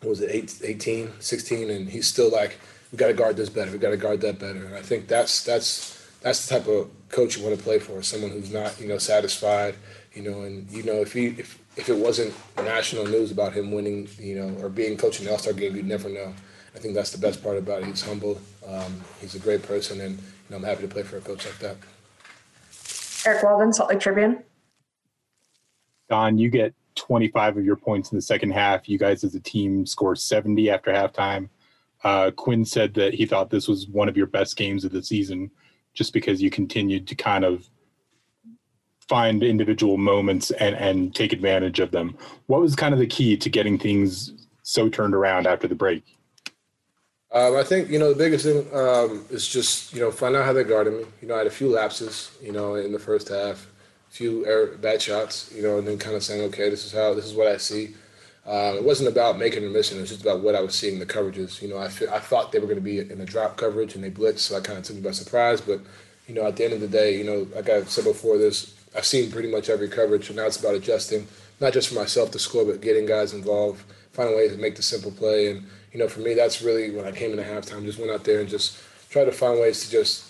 [0.00, 2.58] what was it, eight, 18, 16, and he's still like,
[2.92, 4.64] we got to guard this better, we got to guard that better.
[4.64, 8.02] And I think that's that's that's the type of coach you want to play for,
[8.02, 9.74] someone who's not you know satisfied,
[10.14, 13.72] you know, and you know if he if if it wasn't national news about him
[13.72, 16.32] winning, you know, or being coach in the All Star game, you'd never know.
[16.74, 17.86] I think that's the best part about it.
[17.86, 18.40] He's humble.
[18.66, 21.44] Um, he's a great person, and you know, I'm happy to play for a coach
[21.44, 21.76] like that.
[23.26, 24.42] Eric Walden, Salt Lake Tribune.
[26.08, 28.88] Don, you get 25 of your points in the second half.
[28.88, 31.48] You guys as a team score 70 after halftime.
[32.02, 35.02] Uh, Quinn said that he thought this was one of your best games of the
[35.02, 35.50] season
[35.94, 37.68] just because you continued to kind of
[39.08, 42.16] find individual moments and, and take advantage of them.
[42.46, 44.32] What was kind of the key to getting things
[44.62, 46.13] so turned around after the break?
[47.34, 50.44] Um, I think you know the biggest thing um, is just you know find out
[50.44, 51.04] how they guarded me.
[51.20, 53.66] You know, I had a few lapses, you know, in the first half,
[54.08, 57.12] a few bad shots, you know, and then kind of saying, okay, this is how
[57.12, 57.96] this is what I see.
[58.46, 59.98] Um, it wasn't about making or missing.
[59.98, 61.60] It was just about what I was seeing the coverages.
[61.60, 64.04] You know, I, I thought they were going to be in a drop coverage and
[64.04, 65.60] they blitzed, so I kind of took me by surprise.
[65.60, 65.80] But
[66.28, 68.74] you know, at the end of the day, you know, like I said before, this
[68.96, 71.26] I've seen pretty much every coverage, and now it's about adjusting,
[71.60, 74.82] not just for myself to score, but getting guys involved, finding ways to make the
[74.82, 75.50] simple play.
[75.50, 77.84] And you know, for me, that's really when I came into halftime.
[77.84, 80.28] Just went out there and just tried to find ways to just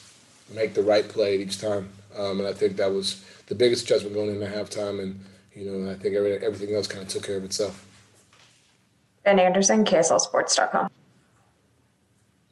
[0.55, 1.89] make the right play each time.
[2.17, 5.03] Um, and I think that was the biggest adjustment going into halftime.
[5.03, 5.19] And
[5.55, 7.87] you know, I think every, everything else kind of took care of itself.
[9.25, 10.91] Ben Anderson, KSLSports.com.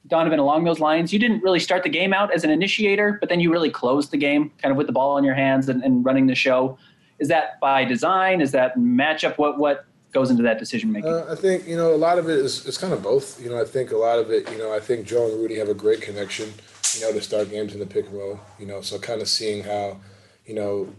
[0.06, 3.28] Donovan, along those lines, you didn't really start the game out as an initiator, but
[3.28, 5.82] then you really closed the game kind of with the ball in your hands and,
[5.84, 6.78] and running the show.
[7.18, 8.40] Is that by design?
[8.40, 9.36] Is that matchup?
[9.36, 11.12] What what goes into that decision making?
[11.12, 13.42] Uh, I think you know a lot of it is it's kind of both.
[13.42, 14.50] You know, I think a lot of it.
[14.50, 16.52] You know, I think Joe and Rudy have a great connection.
[16.94, 18.40] You know, to start games in the pick and roll.
[18.58, 19.98] You know, so kind of seeing how,
[20.44, 20.92] you know,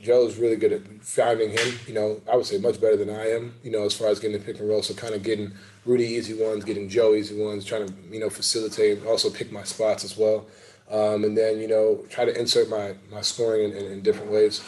[0.00, 1.78] Joe's really good at finding him.
[1.86, 3.54] You know, I would say much better than I am.
[3.64, 4.82] You know, as far as getting the pick and roll.
[4.82, 5.52] So kind of getting
[5.84, 9.64] Rudy easy ones, getting Joe easy ones, trying to you know facilitate, also pick my
[9.64, 10.46] spots as well,
[10.90, 14.30] um, and then you know try to insert my my scoring in, in, in different
[14.30, 14.62] ways.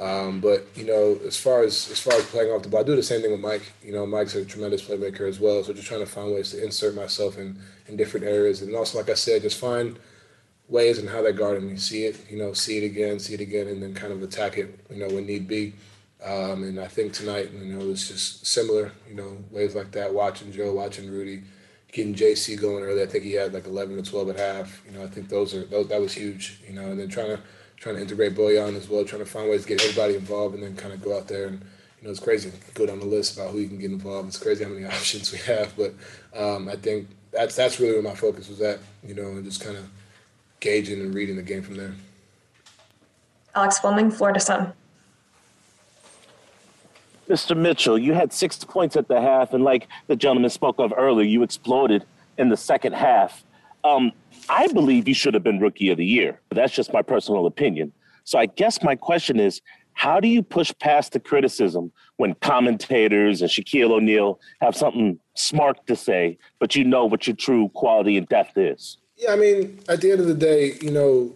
[0.00, 2.84] Um, but you know, as far as as far as playing off the ball, I
[2.84, 3.70] do the same thing with Mike.
[3.84, 5.62] You know, Mike's a tremendous playmaker as well.
[5.62, 8.98] So just trying to find ways to insert myself in in different areas, and also
[8.98, 9.98] like I said, just find
[10.70, 11.76] ways and how they're guarding me.
[11.76, 14.56] See it, you know, see it again, see it again, and then kind of attack
[14.56, 15.74] it, you know, when need be.
[16.24, 19.90] Um, and I think tonight, you know, it was just similar, you know, ways like
[19.92, 20.14] that.
[20.14, 21.42] Watching Joe, watching Rudy,
[21.92, 23.02] getting JC going early.
[23.02, 24.82] I think he had like 11 or 12 at half.
[24.86, 26.60] You know, I think those are those, that was huge.
[26.66, 27.40] You know, and then trying to
[27.80, 30.62] trying to integrate Bojan as well, trying to find ways to get everybody involved, and
[30.62, 31.60] then kind of go out there and
[32.00, 32.50] you know, it's crazy.
[32.74, 34.28] Go down the list about who you can get involved.
[34.28, 35.94] It's crazy how many options we have, but
[36.34, 38.78] um, I think that's that's really where my focus was at.
[39.04, 39.88] You know, and just kind of
[40.60, 41.94] gauging and reading the game from there.
[43.54, 44.72] Alex Fleming, Florida Sun.
[47.28, 47.56] Mr.
[47.56, 51.26] Mitchell, you had six points at the half, and like the gentleman spoke of earlier,
[51.26, 52.04] you exploded
[52.38, 53.44] in the second half.
[53.84, 54.12] Um,
[54.48, 56.40] I believe you should have been Rookie of the Year.
[56.50, 57.92] That's just my personal opinion.
[58.24, 59.60] So I guess my question is,
[59.92, 65.86] how do you push past the criticism when commentators and Shaquille O'Neal have something smart
[65.88, 68.98] to say, but you know what your true quality and depth is?
[69.16, 71.34] Yeah, I mean, at the end of the day, you know,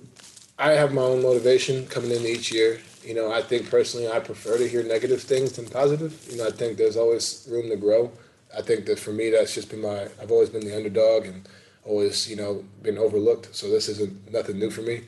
[0.59, 2.81] I have my own motivation coming in each year.
[3.05, 6.27] You know, I think personally, I prefer to hear negative things than positive.
[6.31, 8.11] You know, I think there's always room to grow.
[8.57, 10.09] I think that for me, that's just been my.
[10.23, 11.47] I've always been the underdog and
[11.85, 13.55] always, you know, been overlooked.
[13.55, 15.03] So this isn't nothing new for me.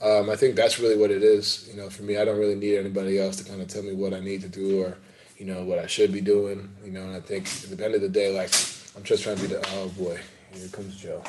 [0.00, 1.68] Um, I think that's really what it is.
[1.70, 3.92] You know, for me, I don't really need anybody else to kind of tell me
[3.92, 4.96] what I need to do or,
[5.36, 6.70] you know, what I should be doing.
[6.84, 8.50] You know, and I think at the end of the day, like,
[8.96, 9.64] I'm just trying to be the.
[9.74, 10.18] Oh boy,
[10.52, 11.22] here comes Joe.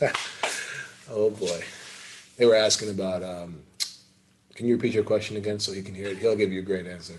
[1.10, 1.64] oh boy,
[2.36, 3.22] they were asking about.
[3.22, 3.62] Um,
[4.54, 6.18] can you repeat your question again so he can hear it?
[6.18, 7.14] He'll give you a great answer.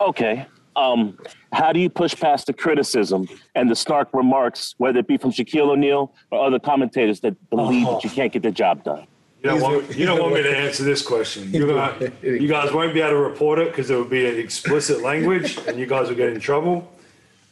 [0.00, 0.46] Okay.
[0.76, 1.18] Um,
[1.52, 5.32] how do you push past the criticism and the snark remarks, whether it be from
[5.32, 7.94] Shaquille O'Neal or other commentators that believe Oh.
[7.94, 9.06] that you can't get the job done?
[9.42, 11.50] You don't, want, you don't want me to answer this question.
[11.52, 15.02] You're gonna, you guys won't be able to report it because it would be explicit
[15.02, 16.92] language and you guys will get in trouble.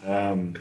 [0.04, 0.54] Um,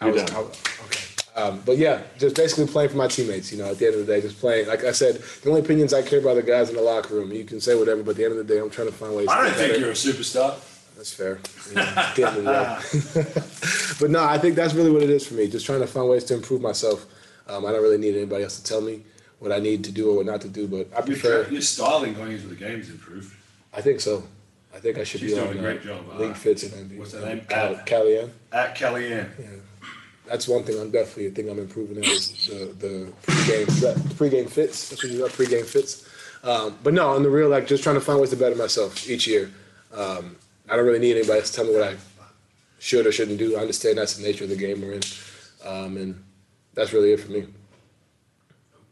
[0.00, 1.07] I was, I okay.
[1.38, 3.52] Um, but yeah, just basically playing for my teammates.
[3.52, 4.66] You know, at the end of the day, just playing.
[4.66, 7.14] Like I said, the only opinions I care about are the guys in the locker
[7.14, 7.30] room.
[7.32, 9.14] You can say whatever, but at the end of the day, I'm trying to find
[9.14, 9.28] ways.
[9.28, 9.80] I to don't think better.
[9.80, 10.56] you're a superstar.
[10.96, 11.38] That's fair.
[11.68, 15.46] You know, getting it but no, I think that's really what it is for me.
[15.46, 17.06] Just trying to find ways to improve myself.
[17.46, 19.02] Um, I don't really need anybody else to tell me
[19.38, 20.66] what I need to do or what not to do.
[20.66, 21.46] But I prefer.
[21.50, 23.32] your styling going into the game's improved.
[23.72, 24.24] I think so.
[24.74, 26.18] I think I should She's be doing on a great uh, job.
[26.18, 27.42] League Uh, Fits and what's her name?
[27.50, 28.30] At- Kellyanne.
[28.52, 29.28] At Kellyanne.
[29.38, 29.46] Yeah.
[30.28, 34.14] That's one thing I'm definitely a thing I'm improving at is the the pregame the
[34.14, 34.90] pregame fits.
[34.90, 36.08] That's what you got pregame fits.
[36.44, 39.08] Um, but no, on the real, like just trying to find ways to better myself
[39.08, 39.50] each year.
[39.92, 40.36] Um,
[40.68, 41.96] I don't really need anybody to tell me what I
[42.78, 43.56] should or shouldn't do.
[43.56, 45.02] I understand that's the nature of the game we're in,
[45.64, 46.22] um, and
[46.74, 47.46] that's really it for me.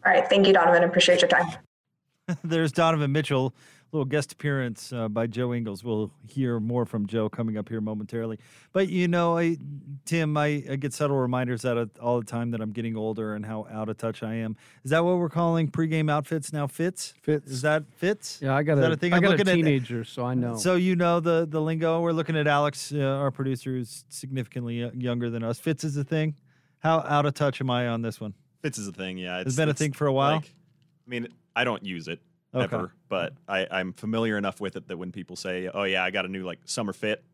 [0.05, 0.29] All right.
[0.29, 0.85] Thank you, Donovan.
[0.85, 1.51] Appreciate your time.
[2.45, 3.55] There's Donovan Mitchell
[3.93, 5.83] little guest appearance uh, by Joe Ingles.
[5.85, 8.39] We'll hear more from Joe coming up here momentarily.
[8.73, 9.57] But you know, I,
[10.05, 13.35] Tim, I, I get subtle reminders out of all the time that I'm getting older
[13.35, 14.57] and how out of touch I am.
[14.85, 16.67] Is that what we're calling pregame outfits now?
[16.67, 17.15] Fits?
[17.23, 17.51] Fits.
[17.51, 18.41] Is that fits?
[18.43, 19.13] Yeah, I got Is a, that a thing?
[19.13, 20.57] I I'm got a looking at- teenager, so I know.
[20.57, 22.01] So you know the the lingo.
[22.01, 25.59] We're looking at Alex, uh, our producer, who's significantly uh, younger than us.
[25.59, 26.35] Fits is a thing.
[26.81, 28.35] How out of touch am I on this one?
[28.63, 29.41] Fits is a thing, yeah.
[29.41, 30.37] It's been a thing for a while?
[30.37, 30.53] like-
[31.07, 32.21] I mean, I don't use it
[32.57, 32.75] Okay.
[32.77, 36.11] ever, but I, I'm familiar enough with it that when people say, "Oh yeah, I
[36.11, 37.25] got a new like summer fit,"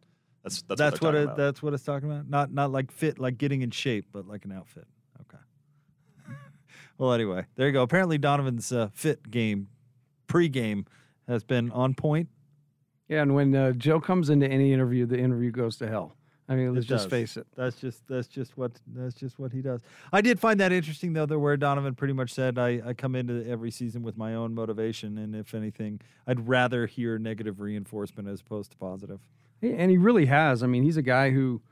[0.43, 1.25] that's that's, That's what, what, it.
[1.25, 1.37] about.
[1.37, 2.29] That's what it's talking about.
[2.29, 4.87] Not not like fit, like getting in shape, but like an outfit.
[5.21, 5.43] Okay.
[6.99, 7.83] well, anyway, there you go.
[7.83, 9.69] Apparently, Donovan's uh, fit game,
[10.27, 10.87] pre-game
[11.29, 12.29] has been on point.
[13.09, 16.17] yeah, and when uh, Joe comes into any interview, the interview goes to hell.
[16.49, 17.47] I mean, let's just face it.
[17.57, 19.81] That's just that's just what that's just what he does.
[20.13, 23.15] I did find that interesting though, that where Donovan pretty much said, I, I come
[23.15, 28.29] into every season with my own motivation, and if anything, I'd rather hear negative reinforcement
[28.29, 29.21] as opposed to positive.
[29.63, 30.63] And he really has.
[30.63, 31.63] I mean, he's a guy who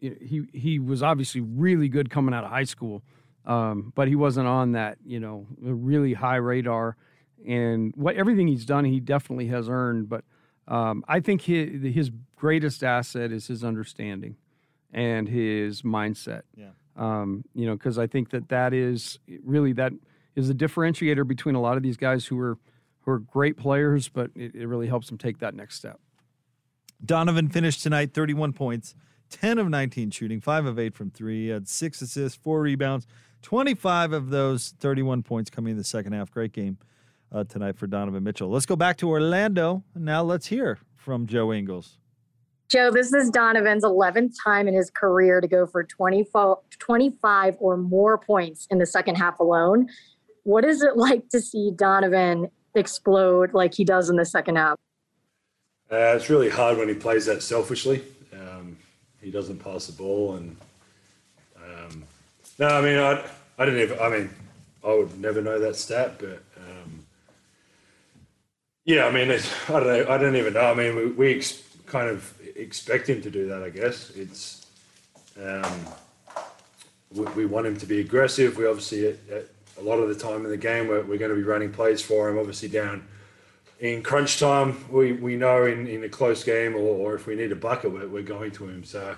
[0.00, 3.02] you know, he he was obviously really good coming out of high school,
[3.46, 6.96] um, but he wasn't on that you know really high radar.
[7.46, 10.08] And what everything he's done, he definitely has earned.
[10.08, 10.24] But
[10.70, 14.36] um, I think his his greatest asset is his understanding
[14.92, 16.42] and his mindset.
[16.56, 16.70] Yeah.
[16.96, 19.92] Um, you know, because I think that that is really that
[20.36, 22.56] is the differentiator between a lot of these guys who are
[23.00, 26.00] who are great players, but it, it really helps them take that next step.
[27.04, 28.94] Donovan finished tonight 31 points,
[29.30, 33.06] 10 of 19 shooting, 5 of 8 from 3, He had 6 assists, 4 rebounds,
[33.42, 36.30] 25 of those 31 points coming in the second half.
[36.30, 36.76] Great game
[37.32, 38.48] uh, tonight for Donovan Mitchell.
[38.48, 39.84] Let's go back to Orlando.
[39.94, 41.98] Now let's hear from Joe Ingles.
[42.68, 47.76] Joe, this is Donovan's 11th time in his career to go for 24 25 or
[47.76, 49.88] more points in the second half alone.
[50.44, 54.76] What is it like to see Donovan explode like he does in the second half?
[55.90, 58.02] Uh, it's really hard when he plays that selfishly.
[58.32, 58.76] Um,
[59.20, 60.56] he doesn't pass the ball, and
[61.56, 62.04] um,
[62.60, 63.24] no, I mean, I,
[63.58, 63.98] I didn't even.
[63.98, 64.30] I mean,
[64.86, 66.40] I would never know that stat, but
[68.84, 70.12] yeah, I mean, it's, I don't know.
[70.14, 70.70] I don't even know.
[70.70, 73.62] I mean, we, we ex- kind of expect him to do that.
[73.62, 74.66] I guess it's.
[75.40, 75.86] Um,
[77.12, 78.56] we, we want him to be aggressive.
[78.56, 79.46] We obviously, at, at
[79.78, 82.00] a lot of the time in the game, we're, we're going to be running plays
[82.02, 82.38] for him.
[82.38, 83.06] Obviously, down
[83.80, 87.34] in crunch time, we, we know in, in a close game or, or if we
[87.34, 88.84] need a bucket, we're, we're going to him.
[88.84, 89.16] So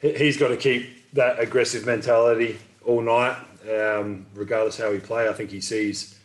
[0.00, 3.36] he- he's got to keep that aggressive mentality all night,
[3.70, 5.28] um, regardless how he play.
[5.28, 6.18] I think he sees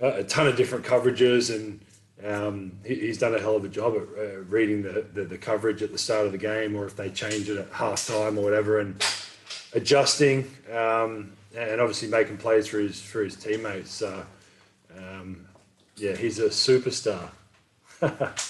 [0.00, 1.80] a, a ton of different coverages and
[2.24, 5.38] um, he, he's done a hell of a job at uh, reading the, the, the
[5.38, 8.38] coverage at the start of the game or if they change it at half time
[8.38, 9.02] or whatever and
[9.72, 13.90] adjusting um, and obviously making plays for his for his teammates.
[13.90, 14.24] So,
[14.96, 15.46] um,
[15.96, 17.30] yeah, he's a superstar.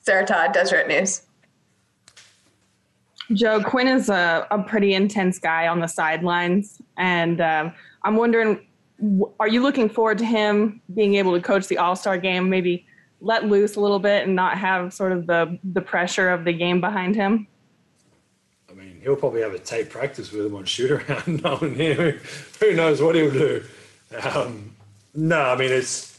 [0.00, 1.22] Sarah Todd, Deseret News.
[3.32, 8.54] Joe Quin is a, a pretty intense guy on the sidelines, and um, I'm wondering,
[8.54, 8.67] w-
[9.38, 12.86] are you looking forward to him being able to coach the All Star game, maybe
[13.20, 16.52] let loose a little bit and not have sort of the the pressure of the
[16.52, 17.46] game behind him?
[18.70, 22.20] I mean, he'll probably have a tape practice with him on shoot around, knowing him.
[22.60, 23.64] Who knows what he'll do?
[24.22, 24.74] Um,
[25.14, 26.18] no, I mean it's.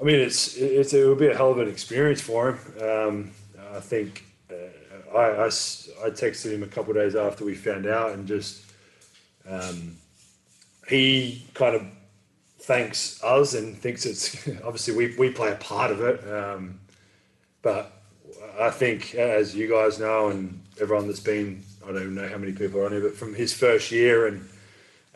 [0.00, 2.82] I mean it's it's it will be a hell of an experience for him.
[2.82, 3.30] Um,
[3.74, 8.12] I think uh, I, I I texted him a couple days after we found out
[8.12, 8.64] and just
[9.46, 9.96] um,
[10.90, 11.86] he kind of
[12.58, 16.22] thanks us and thinks it's obviously we, we play a part of it.
[16.30, 16.80] Um,
[17.62, 17.92] but
[18.60, 22.38] I think, as you guys know, and everyone that's been, I don't even know how
[22.38, 24.48] many people are on here, but from his first year and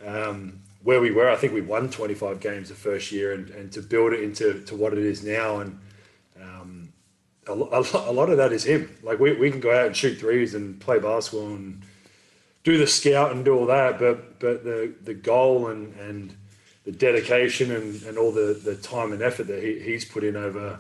[0.04, 3.72] um, where we were, I think we won 25 games the first year, and, and
[3.72, 5.78] to build it into to what it is now, and
[6.40, 6.92] um,
[7.46, 8.94] a, a, a lot of that is him.
[9.02, 11.82] Like we, we can go out and shoot threes and play basketball and
[12.64, 16.37] do the scout and do all that, but but the the goal and and
[16.85, 20.36] the dedication and, and all the, the time and effort that he, he's put in
[20.36, 20.78] over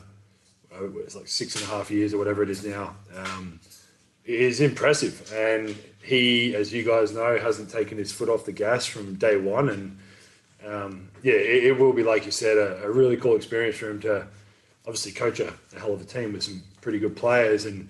[0.96, 3.60] it's like six and a half years or whatever it is now um,
[4.24, 5.32] is impressive.
[5.32, 9.36] And he, as you guys know, hasn't taken his foot off the gas from day
[9.36, 9.68] one.
[9.68, 9.98] And
[10.66, 13.90] um, yeah, it, it will be, like you said, a, a really cool experience for
[13.90, 14.26] him to
[14.86, 17.64] obviously coach a, a hell of a team with some pretty good players.
[17.64, 17.88] And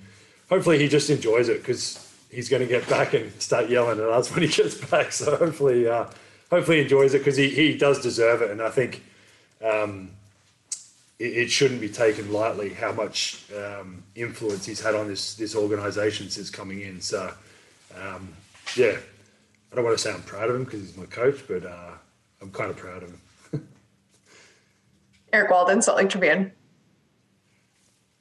[0.49, 2.04] hopefully he just enjoys it because
[2.35, 5.13] he's going to get back and start yelling at us when he gets back.
[5.13, 6.07] So hopefully, uh,
[6.51, 8.51] hopefully enjoys it because he, he does deserve it.
[8.51, 9.03] And I think
[9.65, 10.11] um,
[11.19, 15.55] it, it shouldn't be taken lightly how much um, influence he's had on this this
[15.55, 17.01] organisation since coming in.
[17.01, 17.33] So
[18.01, 18.29] um,
[18.77, 18.97] yeah,
[19.73, 21.93] I don't want to say I'm proud of him because he's my coach, but uh,
[22.41, 23.21] I'm kind of proud of him.
[25.33, 26.53] Eric Walden, Salt Lake Tribune.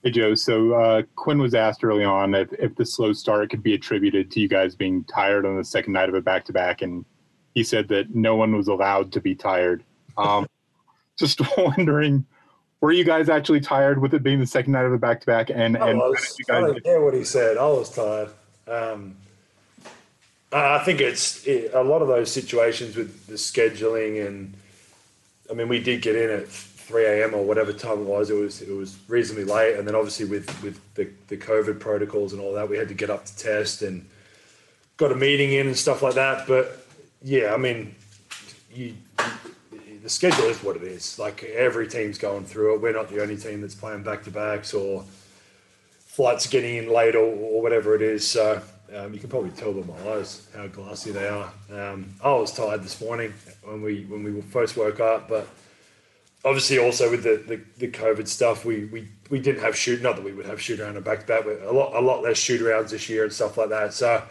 [0.03, 0.35] Hey, Joe.
[0.35, 4.29] So uh, Quin was asked early on if, if the slow start could be attributed
[4.31, 6.81] to you guys being tired on the second night of a back to back.
[6.81, 7.05] And
[7.55, 9.81] he said that no one was allowed to be tired.
[10.17, 10.45] Um,
[11.17, 12.25] just wondering,
[12.81, 15.25] were you guys actually tired with it being the second night of a back to
[15.25, 15.49] back?
[15.49, 16.35] And, I and was.
[16.37, 17.57] you I don't care what he said.
[17.57, 18.29] I was tired.
[18.67, 19.15] Um,
[20.51, 24.53] I I think it's it, a lot of those situations with the scheduling and
[25.49, 26.47] I mean we did get in at
[26.83, 27.33] 3 a.m.
[27.33, 28.29] or whatever time it was.
[28.29, 32.33] It was it was reasonably late, and then obviously with with the, the COVID protocols
[32.33, 34.07] and all that, we had to get up to test and
[34.97, 36.47] got a meeting in and stuff like that.
[36.47, 36.85] But
[37.21, 37.95] yeah, I mean,
[38.73, 38.95] you,
[40.01, 41.17] the schedule is what it is.
[41.17, 42.81] Like every team's going through it.
[42.81, 45.05] We're not the only team that's playing back to backs or
[45.97, 48.27] flights getting in late or, or whatever it is.
[48.29, 48.61] So
[48.95, 51.51] um, you can probably tell by my eyes how glassy they are.
[51.71, 55.47] Um, I was tired this morning when we when we first woke up, but
[56.45, 60.01] obviously also with the, the, the COVID stuff, we, we, we didn't have shoot.
[60.01, 62.01] Not that we would have shoot around and back to back, but a lot a
[62.01, 63.93] lot less shoot arounds this year and stuff like that.
[63.93, 64.23] So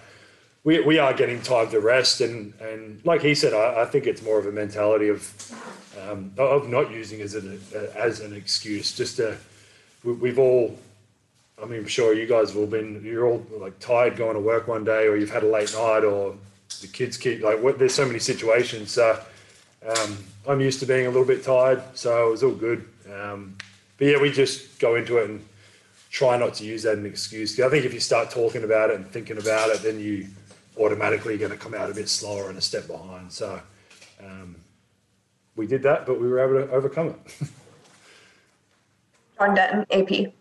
[0.65, 4.07] we, we are getting time to rest, and, and like he said, I, I think
[4.07, 5.53] it's more of a mentality of
[6.09, 7.61] um, of not using as an
[7.97, 8.97] as an excuse.
[8.97, 9.37] Just to
[10.05, 10.79] we, we've all.
[11.63, 13.03] I mean, I'm sure you guys have all been.
[13.05, 16.05] You're all like tired going to work one day, or you've had a late night,
[16.05, 16.35] or
[16.81, 17.63] the kids keep like.
[17.63, 18.91] What, there's so many situations.
[18.91, 19.21] So
[19.87, 22.89] um, I'm used to being a little bit tired, so it was all good.
[23.13, 23.57] Um,
[23.99, 25.45] but yeah, we just go into it and
[26.11, 27.59] try not to use that as an excuse.
[27.61, 30.27] I think if you start talking about it and thinking about it, then you
[30.79, 33.33] automatically are going to come out a bit slower and a step behind.
[33.33, 33.61] So
[34.21, 34.57] um,
[35.55, 37.49] we did that, but we were able to overcome it.
[39.39, 40.33] John Denton, AP.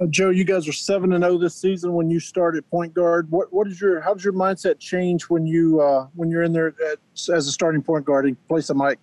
[0.00, 1.92] Uh, Joe, you guys are seven and zero this season.
[1.92, 5.24] When you start at point guard, what what is your how does your mindset change
[5.24, 8.76] when you uh, when you're in there at, as a starting point guard place of
[8.76, 8.98] Mike?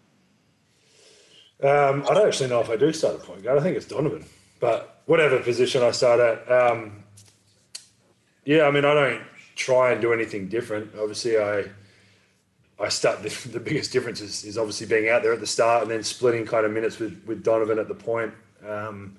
[1.62, 3.60] Um, I don't actually know if I do start at point guard.
[3.60, 4.26] I think it's Donovan,
[4.60, 7.04] but whatever position I start at, um,
[8.46, 8.64] yeah.
[8.64, 9.22] I mean, I don't
[9.56, 10.92] try and do anything different.
[11.00, 11.66] Obviously, I
[12.80, 15.84] I start the, the biggest difference is, is obviously being out there at the start
[15.84, 18.34] and then splitting kind of minutes with with Donovan at the point.
[18.68, 19.16] Um,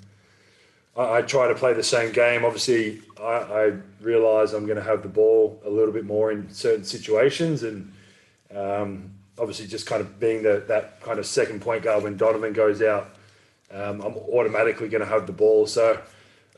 [0.99, 2.45] I, I try to play the same game.
[2.45, 6.51] Obviously, I, I realize I'm going to have the ball a little bit more in
[6.51, 7.93] certain situations, and
[8.55, 12.53] um, obviously just kind of being the, that kind of second point guard when Donovan
[12.53, 13.15] goes out,
[13.71, 15.67] um, I'm automatically going to have the ball.
[15.67, 16.01] So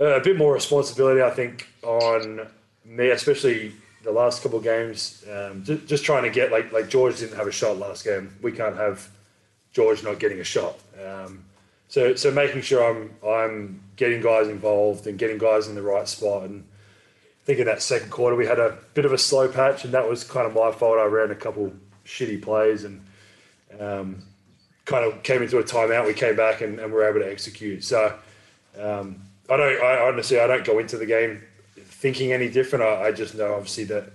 [0.00, 2.48] uh, a bit more responsibility, I think, on
[2.84, 3.72] me, especially
[4.02, 5.24] the last couple of games.
[5.30, 8.34] Um, just, just trying to get like like Georges didn't have a shot last game.
[8.40, 9.08] We can't have
[9.72, 10.78] Georges not getting a shot.
[11.04, 11.44] Um,
[11.88, 16.08] so so making sure I'm I'm getting guys involved and getting guys in the right
[16.08, 16.44] spot.
[16.44, 16.64] And
[17.42, 19.92] I think in that second quarter we had a bit of a slow patch, and
[19.92, 20.98] that was kind of my fault.
[20.98, 21.70] I ran a couple
[22.06, 23.04] shitty plays and
[23.78, 24.22] um,
[24.86, 26.06] kind of came into a timeout.
[26.06, 27.84] We came back and, and were able to execute.
[27.84, 28.18] So
[28.80, 29.20] um,
[29.50, 29.82] I don't.
[29.82, 31.42] I honestly I don't go into the game
[31.76, 32.82] thinking any different.
[32.82, 34.10] I, I just know obviously that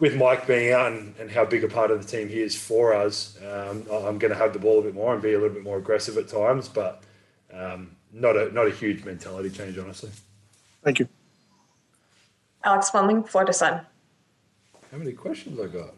[0.00, 2.60] with Mike being out and, and how big a part of the team he is
[2.60, 5.38] for us, um, I'm going to have the ball a bit more and be a
[5.38, 7.00] little bit more aggressive at times, but
[7.52, 10.10] um, not a not a huge mentality change, honestly.
[10.82, 11.08] Thank you.
[12.62, 13.80] Alex Fleming, Florida Sun.
[14.90, 15.94] How many questions I got?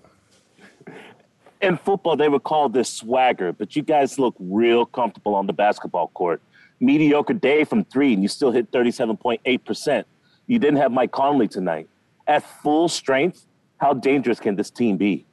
[1.61, 5.53] In football, they would call this swagger, but you guys look real comfortable on the
[5.53, 6.41] basketball court.
[6.81, 10.05] Mediocre day from three, and you still hit 37.8%.
[10.47, 11.89] You didn't have Mike Conley tonight.
[12.27, 13.47] At full strength,
[13.79, 15.25] how dangerous can this team be?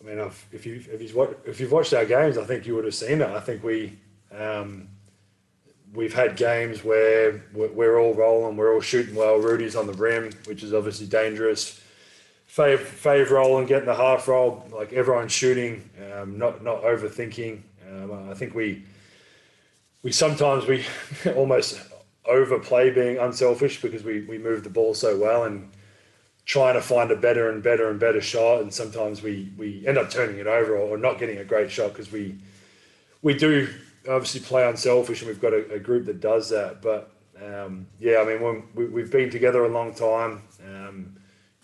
[0.00, 2.66] I mean, if, if you if you've watched, if you've watched our games, I think
[2.66, 3.30] you would have seen that.
[3.30, 3.98] I think we
[4.36, 4.88] um,
[5.94, 9.36] we've had games where we're, all rolling, we're all shooting well.
[9.36, 11.80] Rudy's on the rim, which is obviously dangerous.
[12.48, 17.60] Fave Fave rolling, getting the half roll, like everyone's shooting, um, not not overthinking.
[17.90, 18.84] Um, I think we
[20.02, 20.84] we sometimes we
[21.36, 21.80] almost
[22.24, 25.70] overplay being unselfish because we we move the ball so well and
[26.46, 29.98] trying to find a better and better and better shot, and sometimes we we end
[29.98, 32.34] up turning it over or, not getting a great shot because we
[33.20, 33.68] we do
[34.08, 36.82] obviously play unselfish, and we've got a, a group that does that.
[36.82, 40.42] But um, yeah, I mean, we, we've been together a long time.
[40.64, 41.16] Um,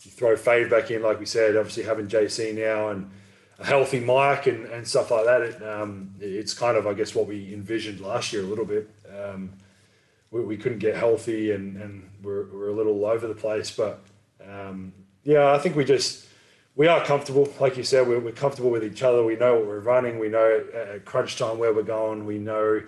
[0.04, 3.10] you throw Fave back in, like we said, obviously having JC now and
[3.58, 5.42] a healthy Mike and, and stuff like that.
[5.42, 8.90] It, um, it's kind of, I guess, what we envisioned last year a little bit.
[9.08, 9.54] Um,
[10.30, 13.70] we, we couldn't get healthy and, and we're, we're a little all over the place.
[13.70, 14.00] But
[14.46, 14.92] um,
[15.22, 16.23] yeah, I think we just,
[16.76, 17.52] we are comfortable.
[17.60, 19.22] Like you said, we're, we're comfortable with each other.
[19.22, 20.18] We know what we're running.
[20.18, 22.26] We know at crunch time where we're going.
[22.26, 22.82] We know,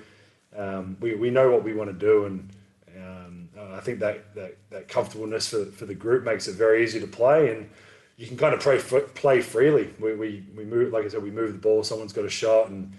[0.56, 2.24] um, we, we know what we want to do.
[2.24, 2.50] And
[2.96, 6.98] um, I think that, that, that comfortableness for, for the group makes it very easy
[6.98, 7.54] to play.
[7.54, 7.70] And
[8.16, 9.94] you can kind of play, play freely.
[10.00, 11.84] We, we, we move, like I said, we move the ball.
[11.84, 12.92] Someone's got a shot and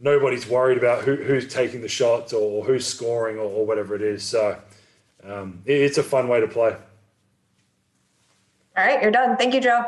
[0.00, 4.02] nobody's worried about who, who's taking the shots or who's scoring or, or whatever it
[4.02, 4.24] is.
[4.24, 4.58] So
[5.22, 6.76] um, it, it's a fun way to play.
[8.76, 9.36] All right, you're done.
[9.36, 9.84] Thank you, Joe.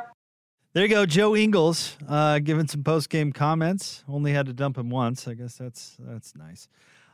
[0.76, 4.04] There you go, Joe Ingles, uh, giving some post game comments.
[4.06, 5.26] Only had to dump him once.
[5.26, 6.68] I guess that's that's nice.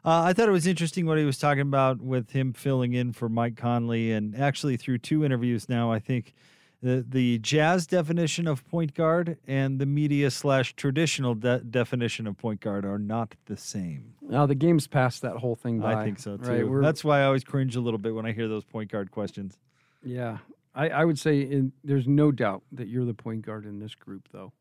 [0.04, 3.12] Uh, I thought it was interesting what he was talking about with him filling in
[3.12, 6.34] for Mike Conley, and actually through two interviews now, I think
[6.82, 12.36] the the Jazz definition of point guard and the media slash traditional de- definition of
[12.36, 14.14] point guard are not the same.
[14.22, 16.00] Now the game's passed that whole thing by.
[16.00, 16.66] I think so too.
[16.66, 16.82] Right?
[16.82, 19.56] That's why I always cringe a little bit when I hear those point guard questions.
[20.02, 20.38] Yeah,
[20.74, 23.94] I, I would say in, there's no doubt that you're the point guard in this
[23.94, 24.52] group, though.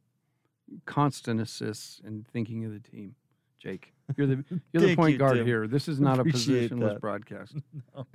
[0.85, 3.15] Constant assists and thinking of the team,
[3.59, 3.93] Jake.
[4.17, 4.43] You're the
[4.73, 5.45] you're the point you, guard Tim.
[5.45, 5.67] here.
[5.67, 7.01] This is not a positionless that.
[7.01, 7.55] broadcast.
[7.95, 8.05] No.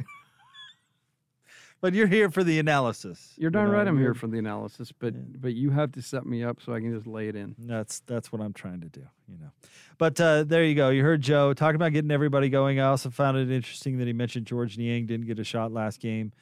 [1.83, 3.35] But you're here for the analysis.
[3.37, 3.87] You're you darn know, right.
[3.87, 6.81] I'm here for the analysis, but but you have to set me up so I
[6.81, 7.55] can just lay it in.
[7.59, 9.51] That's that's what I'm trying to do, you know.
[9.99, 10.89] But uh, there you go.
[10.89, 12.81] You heard Joe talking about getting everybody going.
[12.81, 16.01] I also found it interesting that he mentioned Georges Niang didn't get a shot last
[16.01, 16.33] game,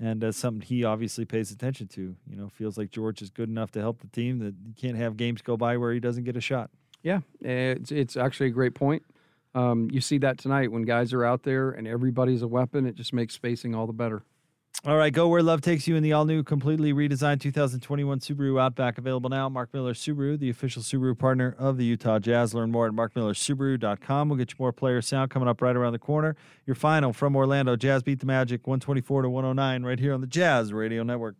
[0.00, 2.16] and that's something he obviously pays attention to.
[2.28, 4.96] You know, feels like Georges is good enough to help the team that you can't
[4.96, 6.70] have games go by where he doesn't get a shot.
[7.02, 9.02] Yeah, it's it's actually a great point.
[9.54, 12.86] Um, you see that tonight when guys are out there and everybody's a weapon.
[12.86, 14.22] It just makes spacing all the better.
[14.86, 18.60] All right, go where love takes you in the all new, completely redesigned 2021 Subaru
[18.60, 18.98] Outback.
[18.98, 19.48] Available now.
[19.48, 22.52] Mark Miller Subaru, the official Subaru partner of the Utah Jazz.
[22.52, 24.28] Learn more at markmillersubaru.com.
[24.28, 26.36] We'll get you more player sound coming up right around the corner.
[26.66, 30.26] Your final from Orlando Jazz beat the Magic 124 to 109 right here on the
[30.26, 31.36] Jazz Radio Network.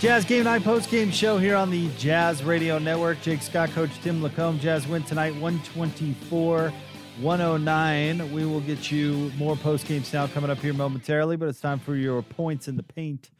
[0.00, 3.20] Jazz Game Night post game show here on the Jazz Radio Network.
[3.20, 4.58] Jake Scott, Coach Tim LaComb.
[4.58, 6.72] Jazz win tonight 124
[7.20, 8.32] 109.
[8.32, 11.78] We will get you more post game sound coming up here momentarily, but it's time
[11.78, 13.30] for your points in the paint.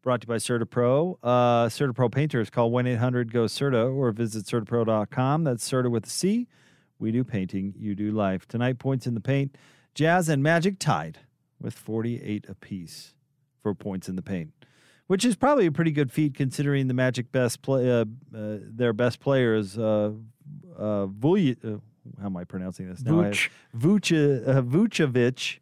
[0.00, 1.18] Brought to you by CertaPro.
[1.22, 5.44] Uh, CertaPro painters call 1 800 GO CERTA or visit CertaPro.com.
[5.44, 6.48] That's Certa with a C.
[6.98, 8.48] We do painting, you do life.
[8.48, 9.54] Tonight, points in the paint.
[9.94, 11.18] Jazz and Magic tied
[11.60, 13.12] with 48 apiece
[13.62, 14.55] for points in the paint
[15.06, 18.04] which is probably a pretty good feat considering the Magic best play, uh,
[18.36, 20.12] uh, their best players, uh,
[20.76, 21.78] uh, Vuj- uh,
[22.20, 23.02] how am I pronouncing this?
[23.02, 23.48] Now Vuc.
[23.76, 25.58] Vuce- uh, Vucevic.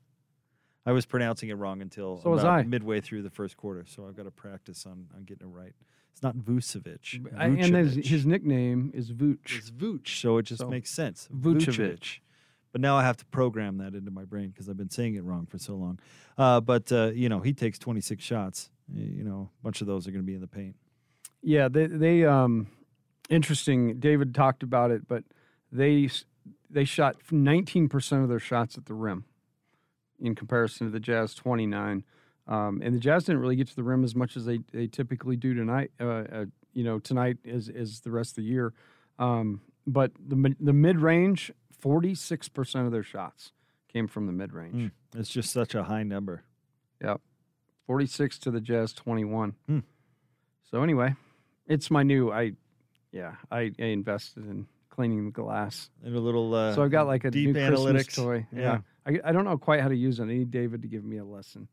[0.87, 2.63] I was pronouncing it wrong until So was I.
[2.63, 5.73] midway through the first quarter, so I've got to practice on, on getting it right.
[6.13, 7.27] It's not Vucevic.
[7.37, 9.57] I- and his, his nickname is Vooch.
[9.59, 11.29] It's Vooch, so it just So, makes sense.
[11.35, 12.19] Vucevic.
[12.75, 15.23] But now I have to program that into my brain because I've been saying it
[15.23, 16.01] wrong for so long.
[16.37, 18.69] Uh, but uh, you know, he takes 26 shots.
[18.93, 20.75] You know, a bunch of those are going to be in the paint.
[21.41, 22.67] Yeah, they they um
[23.31, 24.01] interesting.
[24.01, 25.23] David talked about it, but
[25.71, 26.11] they
[26.69, 29.25] they shot 19% of their shots at the rim
[30.21, 32.03] in comparison to the Jazz 29.
[32.49, 34.89] Um, and the Jazz didn't really get to the rim as much as they, they
[34.89, 35.93] typically do tonight.
[36.01, 38.73] Uh, uh, you know, tonight is is the rest of the year.
[39.21, 41.53] Um, but the the mid range,
[41.85, 43.53] 46% of their shots
[43.93, 44.75] came from the mid range.
[44.75, 46.43] Mm, It's just such a high number.
[47.03, 47.21] Yep.
[47.87, 49.55] 46 to the Jazz 21.
[49.69, 49.79] Hmm.
[50.71, 51.15] So anyway,
[51.67, 52.53] it's my new I
[53.13, 55.91] yeah, I, I invested in cleaning the glass.
[56.03, 57.93] And a little uh, so I've got like a deep new analytics.
[57.93, 58.47] Christmas toy.
[58.53, 58.61] Yeah.
[58.63, 58.79] Yeah.
[59.23, 60.23] I, I don't know quite how to use it.
[60.25, 61.69] I need David to give me a lesson.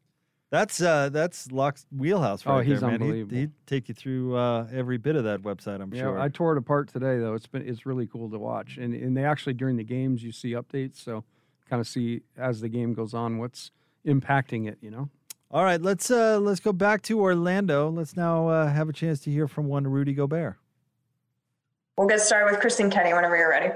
[0.52, 3.00] That's uh, that's Locke's wheelhouse right Oh, he's there, man.
[3.00, 3.38] He'd- unbelievable.
[3.38, 6.20] He'd, take you through uh, every bit of that website, I'm yeah, sure.
[6.20, 7.34] I tore it apart today though.
[7.34, 8.78] It's been it's really cool to watch.
[8.78, 11.24] And and they actually during the games you see updates, so
[11.70, 13.72] kind of see as the game goes on what's
[14.06, 15.10] impacting it, you know.
[15.50, 17.90] All right, let's uh, let's go back to Orlando.
[17.90, 20.58] Let's now uh, have a chance to hear from one Rudy Gobert.
[21.98, 23.74] We'll get started with Kristen Kenny whenever you're ready.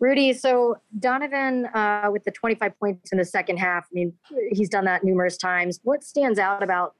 [0.00, 4.14] Rudy, so Donovan uh, with the 25 points in the second half, I mean,
[4.50, 5.78] he's done that numerous times.
[5.82, 6.94] What stands out about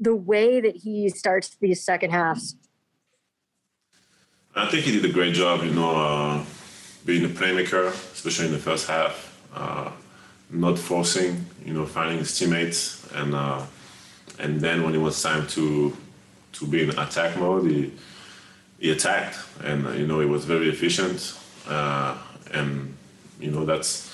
[0.00, 2.56] the way that he starts these second halves?
[4.54, 6.44] I think he did a great job, you know, uh,
[7.04, 9.90] being a playmaker, especially in the first half, uh,
[10.48, 13.62] not forcing, you know, finding his teammates, and uh,
[14.38, 15.94] and then when it was time to
[16.52, 17.92] to be in attack mode, he
[18.78, 21.38] he attacked, and uh, you know, he was very efficient,
[21.68, 22.16] uh,
[22.52, 22.96] and
[23.40, 24.12] you know, that's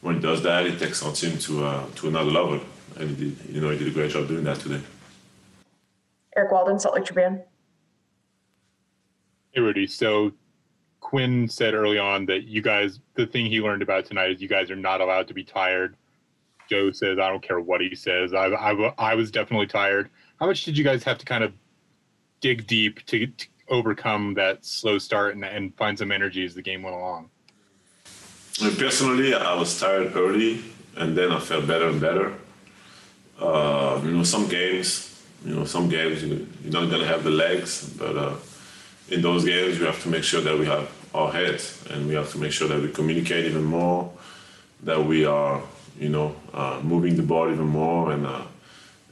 [0.00, 2.60] when he does that, it takes our team to uh, to another level,
[2.96, 4.80] and he did, you know, he did a great job doing that today.
[6.36, 7.42] Eric Walden, Salt Lake Tribune.
[9.52, 9.86] Hey, Rudy.
[9.86, 10.32] So
[11.00, 14.48] Quin said early on that you guys, the thing he learned about tonight is you
[14.48, 15.96] guys are not allowed to be tired.
[16.68, 18.32] Joe says, I don't care what he says.
[18.32, 20.10] I, I, I was definitely tired.
[20.40, 21.52] How much did you guys have to kind of
[22.40, 26.62] dig deep to, to overcome that slow start and, and find some energy as the
[26.62, 27.30] game went along?
[28.60, 30.62] Personally, I was tired early,
[30.96, 32.32] and then I felt better and better.
[33.38, 37.30] Uh, you know, some games, you know, some games you, you're not gonna have the
[37.30, 38.34] legs, but uh,
[39.10, 42.14] in those games, we have to make sure that we have our heads, and we
[42.14, 44.08] have to make sure that we communicate even more,
[44.84, 45.60] that we are,
[45.98, 48.42] you know, uh, moving the ball even more, and uh,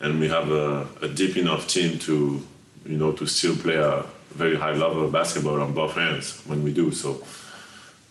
[0.00, 2.40] and we have a, a deep enough team to,
[2.86, 6.62] you know, to still play a very high level of basketball on both ends when
[6.62, 7.22] we do so.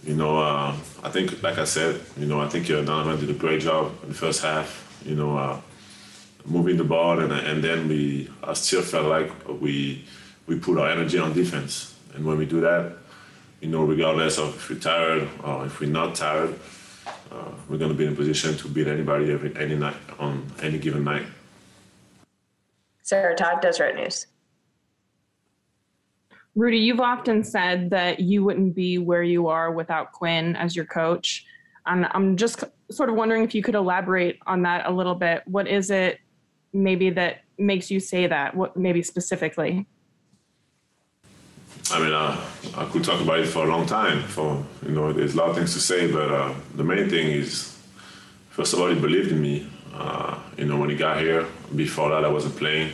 [0.04, 3.34] You know, uh, I think, like I said, you know, I think Donovan did a
[3.34, 5.00] great job in the first half.
[5.06, 5.62] You know, uh,
[6.46, 10.06] moving the ball, and and then we, I still felt like we
[10.48, 12.94] we put our energy on defense, and when we do that,
[13.62, 16.60] you know, regardless of if we're tired or if we're not tired,
[17.32, 20.52] uh, we're going to be in a position to beat anybody every any night on
[20.62, 21.28] any given night.
[23.04, 24.26] Sarah Todd, Deseret News.
[26.56, 30.86] Rudy, you've often said that you wouldn't be where you are without Quin as your
[30.86, 31.46] coach.
[31.86, 35.44] And I'm just sort of wondering if you could elaborate on that a little bit.
[35.46, 36.20] What is it
[36.74, 38.56] maybe that makes you say that?
[38.56, 39.88] What maybe specifically?
[41.90, 42.40] I mean, uh,
[42.78, 44.24] I could talk about it for a long time.
[44.24, 47.28] For you know, there's a lot of things to say, but uh, the main thing
[47.28, 47.78] is,
[48.50, 49.70] first of all, he believed in me.
[49.94, 51.46] Uh, you know, when he got here,
[51.76, 52.94] before that, I wasn't playing.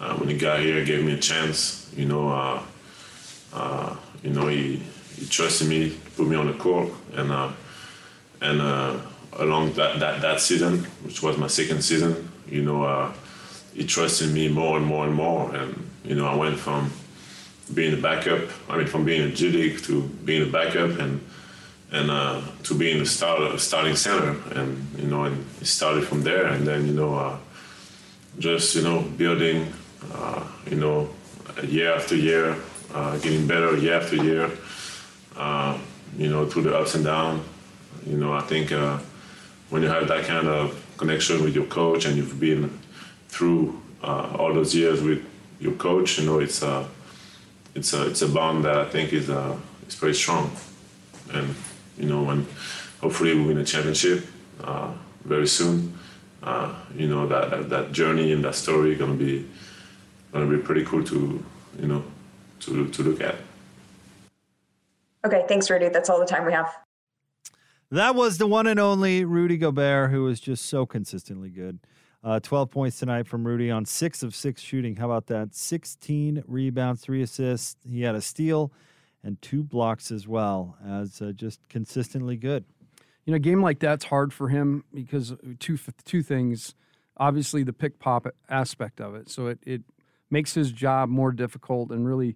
[0.00, 1.81] Uh, when he got here, he gave me a chance.
[1.96, 2.62] You know, uh,
[3.52, 4.82] uh, you know, he,
[5.16, 7.30] he trusted me, put me on the court, and
[8.40, 9.02] and
[9.34, 13.12] along that, that that season, which was my second season, you know,
[13.74, 16.90] he trusted me more and more and more, and you know, I went from
[17.74, 18.48] being a backup.
[18.68, 21.20] I mean, from being a G League to being a backup and
[21.92, 26.46] and uh, to being a start, starting center, and you know, and started from there,
[26.46, 27.36] and then you know, uh,
[28.38, 29.72] just you know, building,
[30.14, 31.10] uh, you know,
[31.64, 32.56] year after year,
[32.94, 34.50] uh, getting better year after year,
[35.36, 35.78] uh,
[36.16, 37.42] you know, through the ups and downs.
[38.06, 38.98] You know, I think uh,
[39.70, 42.78] when you have that kind of connection with your coach and you've been
[43.28, 45.24] through all those years with
[45.60, 46.86] your coach, you know, it's a
[47.74, 49.56] it's a it's a bond that I think is uh,
[49.88, 50.50] is very strong,
[51.32, 51.54] and
[51.98, 52.46] you know when
[53.00, 54.26] hopefully we win a championship
[54.62, 54.92] uh,
[55.24, 55.98] very soon.
[56.42, 59.48] Uh, you know that, that, that journey and that story gonna be
[60.32, 61.44] gonna be pretty cool to
[61.78, 62.04] you know
[62.60, 63.36] to to look at.
[65.24, 65.88] Okay, thanks, Rudy.
[65.88, 66.74] That's all the time we have.
[67.90, 71.78] That was the one and only Rudy Gobert, who was just so consistently good.
[72.24, 74.96] Uh, 12 points tonight from Rudy on six of six shooting.
[74.96, 75.54] How about that?
[75.54, 77.76] 16 rebounds, three assists.
[77.86, 78.72] He had a steal
[79.24, 82.64] and two blocks as well as uh, just consistently good.
[83.24, 86.74] You know, a game like that's hard for him because two two things.
[87.18, 89.82] Obviously, the pick pop aspect of it, so it it
[90.32, 92.34] makes his job more difficult and really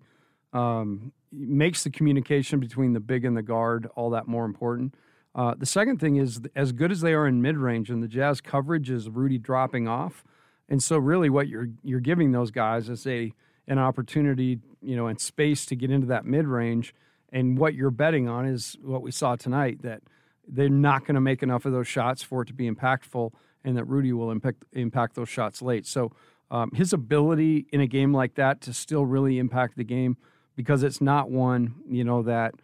[0.52, 4.94] um, makes the communication between the big and the guard all that more important.
[5.34, 8.08] Uh, the second thing is as good as they are in mid range, and the
[8.08, 10.24] Jazz coverage is Rudy dropping off,
[10.68, 13.32] and so really what you're you're giving those guys is a
[13.68, 16.94] an opportunity, you know, and space to get into that mid range.
[17.32, 20.02] And what you're betting on is what we saw tonight that
[20.46, 23.32] they're not going to make enough of those shots for it to be impactful,
[23.64, 25.86] and that Rudy will impact impact those shots late.
[25.86, 26.12] So
[26.50, 30.16] um, his ability in a game like that to still really impact the game
[30.54, 32.54] because it's not one you know that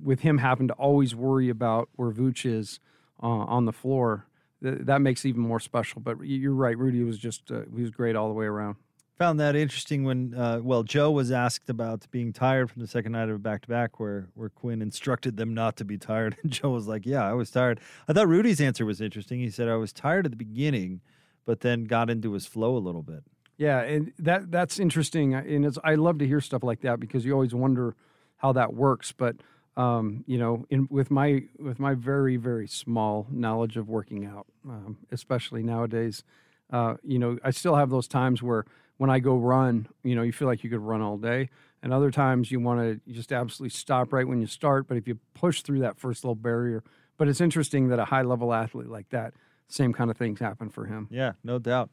[0.00, 2.80] with him having to always worry about where Vooch is
[3.22, 4.26] uh, on the floor,
[4.62, 6.00] th- that makes even more special.
[6.00, 8.76] But you're right, Rudy was just uh, he was great all the way around.
[9.18, 13.12] Found that interesting when uh, well Joe was asked about being tired from the second
[13.12, 16.36] night of a back to back, where where Quin instructed them not to be tired,
[16.42, 19.40] and Joe was like, "Yeah, I was tired." I thought Rudy's answer was interesting.
[19.40, 21.00] He said, "I was tired at the beginning,
[21.44, 23.24] but then got into his flow a little bit."
[23.56, 27.24] Yeah, and that that's interesting, and it's, I love to hear stuff like that because
[27.24, 27.94] you always wonder
[28.36, 29.36] how that works, but
[29.76, 34.46] um, you know, in with my with my very very small knowledge of working out,
[34.68, 36.24] um, especially nowadays,
[36.72, 38.64] uh, you know, I still have those times where
[38.96, 41.48] when I go run, you know, you feel like you could run all day,
[41.82, 44.88] and other times you want to just absolutely stop right when you start.
[44.88, 46.82] But if you push through that first little barrier,
[47.16, 49.34] but it's interesting that a high level athlete like that,
[49.72, 51.08] same kind of things happen for him.
[51.10, 51.90] Yeah, no doubt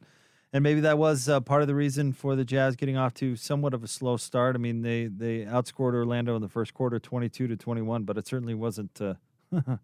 [0.52, 3.36] and maybe that was uh, part of the reason for the Jazz getting off to
[3.36, 4.56] somewhat of a slow start.
[4.56, 8.26] I mean, they they outscored Orlando in the first quarter, twenty-two to twenty-one, but it
[8.26, 9.14] certainly wasn't uh,
[9.56, 9.76] uh,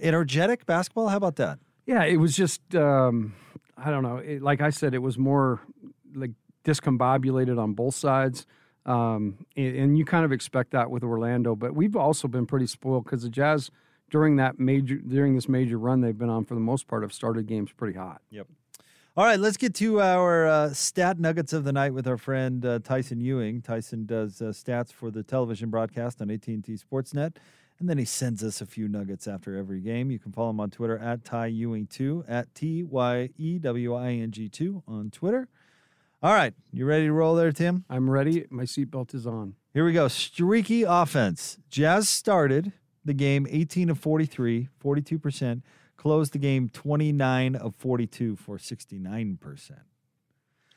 [0.00, 1.08] energetic basketball.
[1.08, 1.58] How about that?
[1.86, 3.34] Yeah, it was just um,
[3.76, 4.16] I don't know.
[4.16, 5.60] It, like I said, it was more
[6.14, 6.32] like
[6.64, 8.46] discombobulated on both sides.
[8.84, 12.66] Um, and, and, you kind of expect that with Orlando, but we've also been pretty
[12.66, 13.70] spoiled because the Jazz
[14.12, 17.12] during that major during this major run they've been on for the most part have
[17.12, 18.20] started games pretty hot.
[18.30, 18.46] Yep.
[19.14, 22.64] All right, let's get to our uh, stat nuggets of the night with our friend
[22.64, 23.60] uh, Tyson Ewing.
[23.60, 27.36] Tyson does uh, stats for the television broadcast on AT&T Sportsnet,
[27.78, 30.10] And then he sends us a few nuggets after every game.
[30.10, 34.12] You can follow him on Twitter at Ty Ewing2, at T Y E W I
[34.12, 35.46] N G 2 on Twitter.
[36.22, 36.54] All right.
[36.72, 37.84] You ready to roll there, Tim?
[37.90, 38.46] I'm ready.
[38.48, 39.56] My seatbelt is on.
[39.74, 40.08] Here we go.
[40.08, 41.58] Streaky offense.
[41.68, 42.72] Jazz started
[43.04, 45.62] the game 18 of 43, 42%.
[45.96, 49.70] Closed the game 29 of 42 for 69%.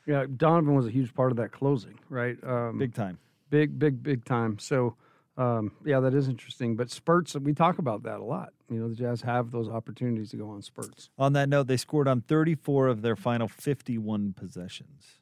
[0.06, 2.36] Yeah, Donovan was a huge part of that closing, right?
[2.44, 3.18] Um, Big time.
[3.50, 4.58] Big, big, big time.
[4.60, 4.94] So,
[5.36, 6.76] um, yeah, that is interesting.
[6.76, 8.52] But spurts, we talk about that a lot.
[8.70, 11.10] You know, the Jazz have those opportunities to go on spurts.
[11.18, 15.18] On that note, they scored on 34 of their final 51 possessions.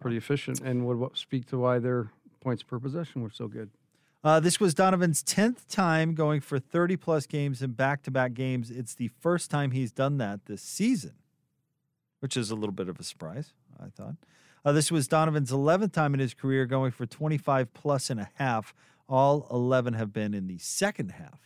[0.00, 2.10] Pretty efficient, and would speak to why their
[2.40, 3.70] points per possession were so good.
[4.24, 8.34] Uh, this was Donovan's 10th time going for 30 plus games in back to back
[8.34, 8.70] games.
[8.70, 11.14] It's the first time he's done that this season,
[12.20, 14.14] which is a little bit of a surprise, I thought.
[14.64, 18.30] Uh, this was Donovan's 11th time in his career going for 25 plus and a
[18.34, 18.72] half.
[19.08, 21.40] All 11 have been in the second half.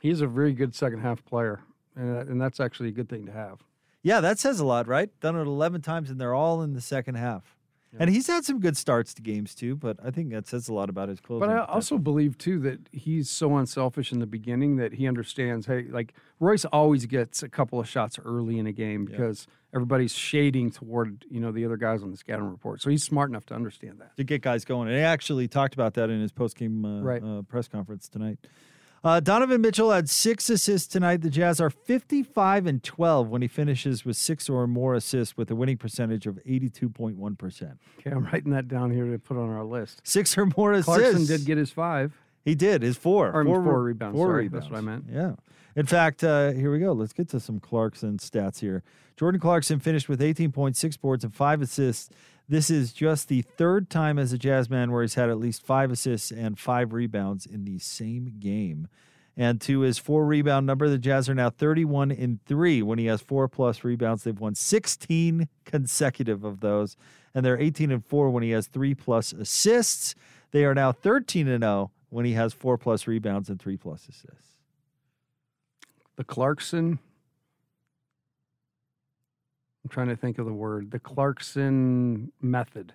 [0.00, 1.60] He's a very good second half player,
[1.94, 3.62] and, and that's actually a good thing to have.
[4.02, 5.10] Yeah, that says a lot, right?
[5.20, 7.55] Done it 11 times, and they're all in the second half.
[7.98, 10.74] And he's had some good starts to games too, but I think that says a
[10.74, 11.48] lot about his closing.
[11.48, 15.66] But I also believe too that he's so unselfish in the beginning that he understands.
[15.66, 20.12] Hey, like Royce always gets a couple of shots early in a game because everybody's
[20.14, 22.82] shading toward you know the other guys on the scouting report.
[22.82, 24.14] So he's smart enough to understand that.
[24.18, 24.88] to get guys going.
[24.88, 27.22] And he actually talked about that in his post game uh, Right.
[27.22, 28.38] uh, press conference tonight.
[29.06, 31.22] Uh, Donovan Mitchell had six assists tonight.
[31.22, 35.48] The Jazz are 55 and 12 when he finishes with six or more assists with
[35.48, 37.78] a winning percentage of 82.1%.
[38.00, 40.00] Okay, I'm writing that down here to put on our list.
[40.02, 40.86] Six or more assists.
[40.86, 42.18] Clarkson did get his five.
[42.44, 43.30] He did his four.
[43.30, 44.16] Or, four, four rebounds.
[44.16, 44.64] Four Sorry, rebounds.
[44.64, 45.04] that's what I meant.
[45.08, 45.34] Yeah.
[45.76, 46.92] In fact, uh, here we go.
[46.92, 48.82] Let's get to some Clarkson stats here.
[49.16, 52.10] Jordan Clarkson finished with 18.6 boards and five assists.
[52.48, 55.66] This is just the third time as a Jazz man where he's had at least
[55.66, 58.88] five assists and five rebounds in the same game.
[59.36, 62.82] And to his four rebound number, the Jazz are now 31 in three.
[62.82, 66.96] When he has four plus rebounds, they've won 16 consecutive of those.
[67.34, 70.14] And they're 18 and four when he has three plus assists.
[70.52, 74.08] They are now 13 and 0 when he has four plus rebounds and three plus
[74.08, 74.54] assists.
[76.16, 76.98] The Clarkson.
[79.86, 80.90] I'm trying to think of the word.
[80.90, 82.92] The Clarkson method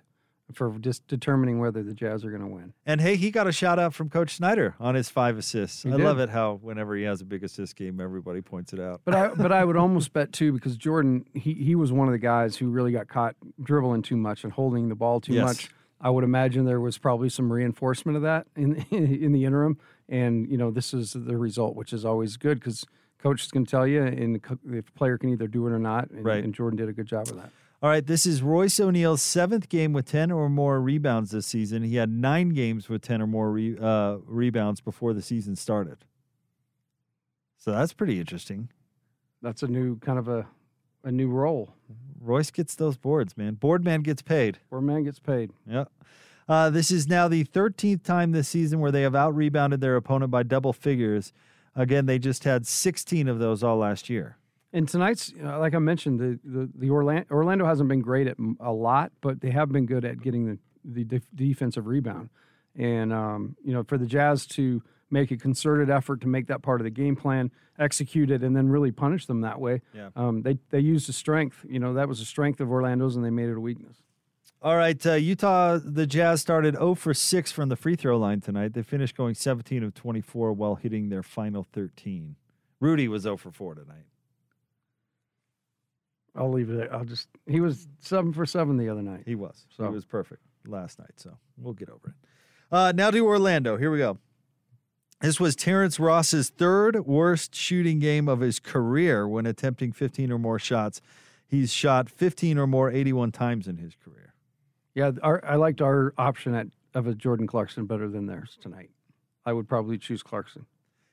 [0.52, 2.74] for just determining whether the Jazz are going to win.
[2.84, 5.84] And hey, he got a shout out from Coach Snyder on his five assists.
[5.84, 6.04] He I did.
[6.04, 9.00] love it how whenever he has a big assist game, everybody points it out.
[9.06, 12.12] But I but I would almost bet too because Jordan he he was one of
[12.12, 15.44] the guys who really got caught dribbling too much and holding the ball too Yes.
[15.44, 15.70] much.
[15.98, 19.78] I would imagine there was probably some reinforcement of that in in the interim,
[20.10, 22.84] and you know this is the result, which is always good because
[23.22, 25.70] coach is going to tell you, and the co- the player can either do it
[25.72, 26.10] or not.
[26.10, 26.42] And, Right.
[26.42, 27.50] and Jordan did a good job of that.
[27.82, 31.82] All right, this is Royce O'Neale's seventh game with 10 or more rebounds this season.
[31.82, 36.04] He had nine games with 10 or more re, uh, rebounds before the season started.
[37.58, 38.68] So that's pretty interesting.
[39.40, 40.46] That's a new kind of a
[41.04, 41.74] a new role.
[42.20, 43.54] Royce gets those boards, man.
[43.54, 44.58] Board man gets paid.
[44.70, 45.50] Board man gets paid.
[45.68, 45.90] Yep.
[46.48, 49.96] Uh, this is now the 13th time this season where they have out rebounded their
[49.96, 51.32] opponent by double figures.
[51.74, 54.36] Again, they just had 16 of those all last year.
[54.74, 58.72] And tonight's, like I mentioned, the the, the Orlando, Orlando hasn't been great at a
[58.72, 62.30] lot, but they have been good at getting the the def- defensive rebound.
[62.74, 66.62] And um, you know, for the Jazz to make a concerted effort to make that
[66.62, 69.82] part of the game plan, execute it, and then really punish them that way.
[69.92, 70.08] Yeah.
[70.16, 71.64] Um, they they used a strength.
[71.68, 73.96] You know, that was a strength of Orlando's, and they made it a weakness.
[74.62, 78.40] All right, uh, Utah, the Jazz started 0 for 6 from the free throw line
[78.40, 78.74] tonight.
[78.74, 82.36] They finished going 17 of 24 while hitting their final 13.
[82.78, 84.04] Rudy was 0 for 4 tonight.
[86.36, 86.88] I'll leave it.
[86.92, 87.28] I'll just.
[87.46, 89.24] He was seven for seven the other night.
[89.26, 89.66] He was.
[89.76, 92.14] So He was perfect last night, so we'll get over it.
[92.70, 93.76] Uh, now to Orlando.
[93.76, 94.18] Here we go.
[95.20, 100.38] This was Terrence Ross's third worst shooting game of his career when attempting 15 or
[100.38, 101.02] more shots.
[101.46, 104.21] He's shot 15 or more 81 times in his career.
[104.94, 108.90] Yeah, our, I liked our option at of a Jordan Clarkson better than theirs tonight.
[109.46, 110.66] I would probably choose Clarkson.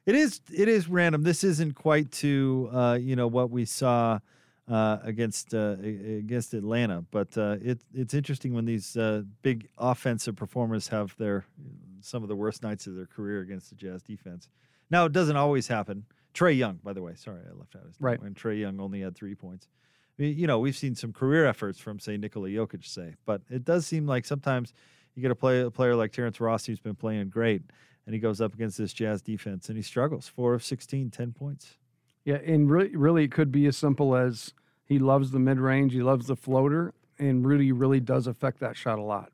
[0.06, 1.24] It is it is random.
[1.24, 4.20] This isn't quite to uh, you know what we saw
[4.70, 10.36] uh, against uh, against Atlanta, but uh, it, it's interesting when these uh, big offensive
[10.36, 11.46] performers have their
[12.02, 14.50] some of the worst nights of their career against the Jazz defense.
[14.90, 16.06] Now it doesn't always happen.
[16.34, 18.06] Trae Young, by the way, sorry I left out his name.
[18.06, 18.22] Right.
[18.22, 19.68] When Trae Young only had three points.
[20.20, 23.86] You know, we've seen some career efforts from say Nikola Jokic, say, but it does
[23.86, 24.74] seem like sometimes
[25.16, 27.62] you get a play a player like Terrence Ross who's been playing great,
[28.06, 30.28] and he goes up against this Jazz defense and he struggles.
[30.28, 31.78] Four of 16, 10 points.
[32.26, 34.54] Yeah, and really, really, it could be as simple as
[34.84, 38.76] he loves the mid range, he loves the floater, and Rudy really does affect that
[38.76, 39.32] shot a lot.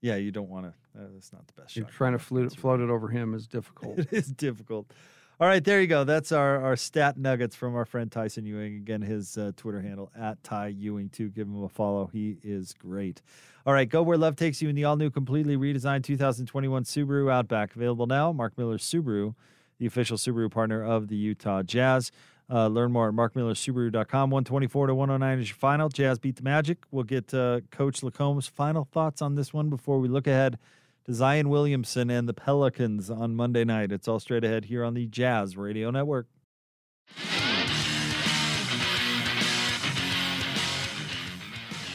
[0.00, 1.00] Yeah, you don't want to.
[1.00, 1.92] Uh, that's not the best You're shot.
[1.92, 3.98] trying to float, float it over him is difficult.
[3.98, 4.92] It is difficult.
[5.38, 6.04] All right, there you go.
[6.04, 8.76] That's our, our stat nuggets from our friend Tyson Ewing.
[8.76, 11.28] Again, his uh, Twitter handle at Ty Ewing too.
[11.28, 12.08] Give him a follow.
[12.10, 13.20] He is great.
[13.66, 17.30] All right, go where love takes you in the all new, completely redesigned 2021 Subaru
[17.30, 17.76] Outback.
[17.76, 18.32] Available now.
[18.32, 19.34] Mark Miller Subaru,
[19.78, 22.10] the official Subaru partner of the Utah Jazz.
[22.48, 24.30] Uh, learn more at markmillersubaru.com.
[24.30, 25.90] 124 to 109 is your final.
[25.90, 26.78] Jazz beat the Magic.
[26.90, 30.58] We'll get uh, Coach LaComb's final thoughts on this one before we look ahead
[31.06, 33.92] to Zion Williamson and the Pelicans on Monday night.
[33.92, 36.26] It's all straight ahead here on the Jazz Radio Network.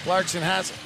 [0.03, 0.77] Clarkson has it.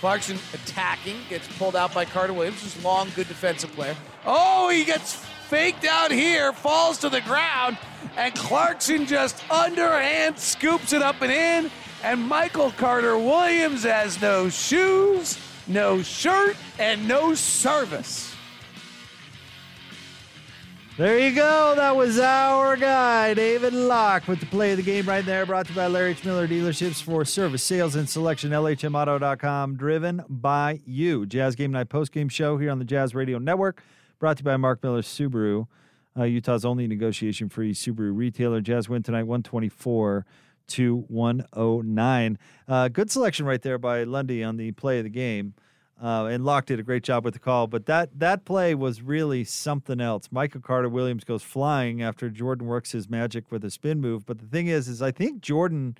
[0.00, 3.94] Clarkson attacking, gets pulled out by Carter Williams, who's long, good defensive player.
[4.24, 7.76] Oh, he gets faked out here, falls to the ground,
[8.16, 11.70] and Clarkson just underhand scoops it up and in.
[12.02, 15.38] And Michael Carter Williams has no shoes,
[15.70, 18.34] no shirt, and no service.
[20.96, 21.74] There you go.
[21.76, 25.46] That was our guy, David Locke, with the play of the game right there.
[25.46, 26.24] Brought to you by Larry H.
[26.26, 28.50] Miller Dealerships for service, sales, and selection.
[28.50, 31.24] LHMauto.com, driven by you.
[31.24, 33.82] Jazz Game Night post game show here on the Jazz Radio Network.
[34.18, 35.68] Brought to you by Mark Miller Subaru,
[36.18, 38.60] uh, Utah's only negotiation free Subaru retailer.
[38.60, 40.26] Jazz win tonight 124
[40.68, 42.38] to 109.
[42.68, 45.54] Uh, good selection right there by Lundy on the play of the game.
[46.02, 49.02] Uh, and Locke did a great job with the call, but that that play was
[49.02, 50.28] really something else.
[50.30, 54.24] Michael Carter Williams goes flying after Jordan works his magic with a spin move.
[54.24, 55.98] But the thing is, is I think Jordan,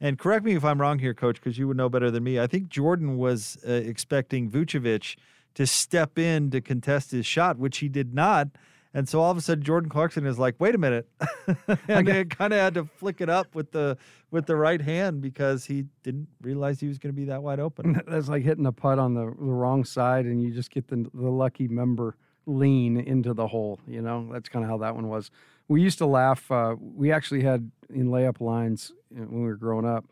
[0.00, 2.38] and correct me if I'm wrong here, Coach, because you would know better than me.
[2.38, 5.16] I think Jordan was uh, expecting Vucevic
[5.54, 8.48] to step in to contest his shot, which he did not.
[8.92, 11.08] And so all of a sudden, Jordan Clarkson is like, "Wait a minute,"
[11.88, 13.96] and he kind of had to flick it up with the
[14.32, 17.60] with the right hand because he didn't realize he was going to be that wide
[17.60, 18.02] open.
[18.08, 21.08] That's like hitting a putt on the, the wrong side, and you just get the
[21.14, 22.16] the lucky member
[22.46, 23.78] lean into the hole.
[23.86, 25.30] You know, that's kind of how that one was.
[25.68, 26.50] We used to laugh.
[26.50, 30.04] Uh, we actually had in layup lines when we were growing up.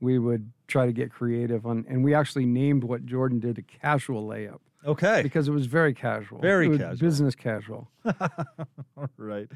[0.00, 3.62] We would try to get creative on, and we actually named what Jordan did a
[3.62, 4.58] casual layup.
[4.86, 6.96] Okay, because it was very casual, Very casual.
[6.96, 7.90] business casual.
[8.96, 9.48] All right.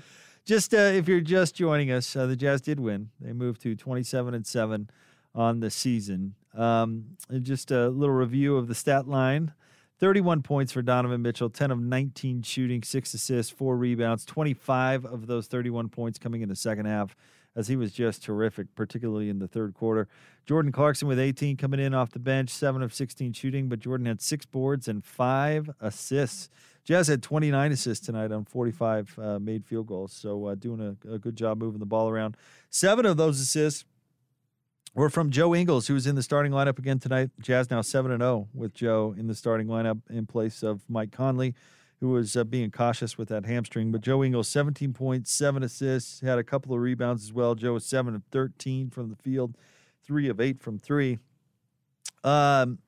[0.45, 3.11] Just uh, if you're just joining us, uh, the Jazz did win.
[3.21, 4.91] They moved to 27 and seven
[5.35, 6.35] on the season.
[6.55, 9.53] Um, just a little review of the stat line:
[10.01, 14.25] 31 points for Donovan Mitchell, 10 of 19 shooting, six assists, four rebounds.
[14.25, 17.15] 25 of those 31 points coming in the second half,
[17.57, 20.09] as he was just terrific, particularly in the third quarter.
[20.47, 24.07] Jordan Clarkson with 18 coming in off the bench, seven of 16 shooting, but Jordan
[24.07, 26.49] had six boards and five assists.
[26.85, 31.15] Jazz had 29 assists tonight on 45 uh, made field goals, so uh, doing a,
[31.15, 32.37] a good job moving the ball around.
[32.71, 33.85] Seven of those assists
[34.95, 37.31] were from Joe Ingles, who was in the starting lineup again tonight.
[37.41, 41.13] Jazz now 7 and 0 with Joe in the starting lineup in place of Mike
[41.13, 41.55] Conley,
[42.01, 43.93] who was uh, being cautious with that hamstring.
[43.93, 47.55] But Joe Ingles, 17 points, seven assists, had a couple of rebounds as well.
[47.55, 49.57] Joe was 7 of 13 from the field,
[50.05, 51.19] 3 of 8 from 3.
[52.25, 52.79] Um,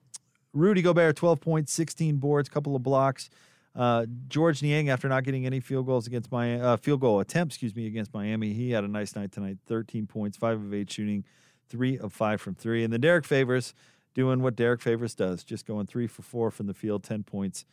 [0.54, 3.28] Rudy Gobert, 12 points, 16 boards, couple of blocks.
[3.74, 7.54] Uh, Georges Niang, after not getting any field goals against my uh, field goal attempts,
[7.54, 9.58] excuse me, against Miami, he had a nice night tonight.
[9.66, 11.24] 13 points, five of eight shooting,
[11.68, 12.84] three of five from three.
[12.84, 13.74] And then Derrick Favors
[14.14, 17.64] doing what Derrick Favors does, just going three for four from the field, 10 points,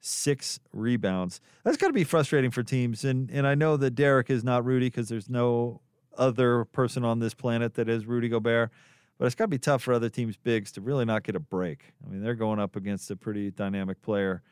[0.00, 1.40] six rebounds.
[1.64, 3.04] That's got to be frustrating for teams.
[3.04, 5.80] And and I know that Derrick is not Rudy because there's no
[6.16, 8.70] other person on this planet that is Rudy Gobert.
[9.18, 11.40] But it's got to be tough for other teams' bigs to really not get a
[11.40, 11.92] break.
[12.06, 14.42] I mean, they're going up against a pretty dynamic player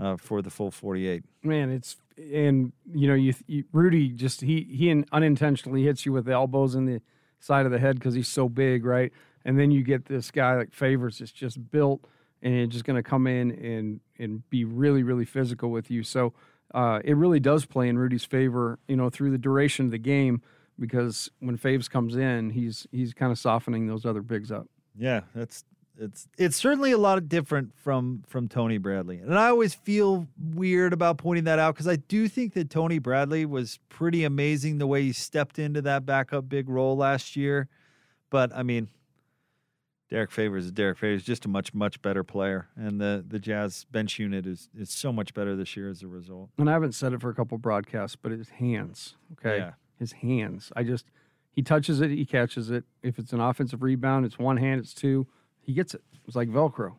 [0.00, 1.22] uh, for the full 48.
[1.42, 1.96] Man, it's
[2.32, 6.74] and you know you, you Rudy just he he unintentionally hits you with the elbows
[6.74, 7.02] in the
[7.40, 9.12] side of the head because he's so big, right?
[9.44, 12.04] And then you get this guy like Favors that's just built
[12.42, 16.02] and just going to come in and and be really really physical with you.
[16.02, 16.32] So
[16.74, 19.98] uh, it really does play in Rudy's favor, you know, through the duration of the
[19.98, 20.42] game
[20.78, 24.66] because when Faves comes in, he's he's kind of softening those other bigs up.
[24.98, 25.64] Yeah, that's
[25.98, 30.92] it's it's certainly a lot different from from Tony Bradley, and I always feel weird
[30.92, 34.86] about pointing that out because I do think that Tony Bradley was pretty amazing the
[34.86, 37.68] way he stepped into that backup big role last year.
[38.30, 38.88] But I mean,
[40.08, 43.86] Derrick Favors is Derrick Favors, just a much much better player, and the the Jazz
[43.90, 46.50] bench unit is is so much better this year as a result.
[46.58, 49.72] and I haven't said it for a couple broadcasts, but his hands, okay, Yeah.
[49.98, 50.72] his hands.
[50.76, 51.06] I just
[51.50, 52.84] he touches it, he catches it.
[53.02, 55.26] If it's an offensive rebound, it's one hand, it's two.
[55.60, 56.02] He gets it.
[56.26, 56.94] It's like Velcro.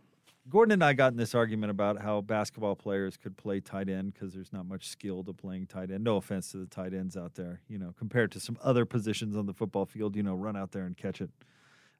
[0.50, 4.14] Gordon and I got in this argument about how basketball players could play tight end
[4.14, 6.04] because there's not much skill to playing tight end.
[6.06, 9.36] No offense to the tight ends out there, you know, compared to some other positions
[9.36, 11.30] on the football field, you know, run out there and catch it.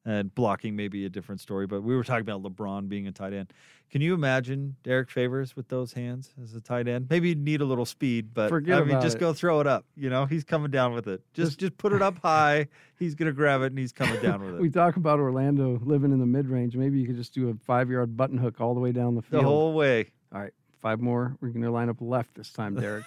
[0.10, 1.68] And blocking may be a different story.
[1.68, 3.52] But we were talking about LeBron being a tight end.
[3.92, 7.08] Can you imagine Derrick Favors with those hands as a tight end?
[7.10, 9.20] Maybe you need a little speed, but Forget I mean, just it.
[9.20, 9.84] go throw it up.
[9.98, 11.22] You know, he's coming down with it.
[11.34, 12.68] Just just put it up high.
[12.98, 14.62] He's gonna grab it and he's coming down with it.
[14.62, 16.78] We talk about Orlando living in the mid range.
[16.78, 19.22] Maybe you could just do a five yard button hook all the way down the
[19.22, 19.44] field.
[19.44, 20.12] the whole way.
[20.34, 21.36] All right, five more.
[21.42, 23.04] We're going to line up left this time, Derrick.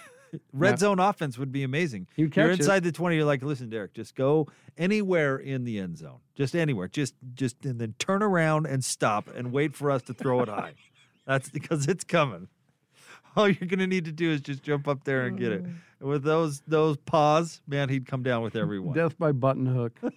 [0.53, 0.75] Red Yeah.
[0.77, 2.07] zone offense would be amazing.
[2.15, 2.59] You catch You're it.
[2.59, 6.19] inside the 20, you're like, listen, Derrick, just go anywhere in the end zone.
[6.35, 6.87] Just anywhere.
[6.87, 10.49] Just just and then turn around and stop and wait for us to throw it
[10.49, 10.73] high.
[11.25, 12.47] That's because it's coming.
[13.35, 15.63] All you're gonna need to do is just jump up there and get it.
[15.63, 15.75] Mm.
[16.01, 18.95] And with those those paws, man, he'd come down with everyone.
[18.95, 19.99] Death by button hook.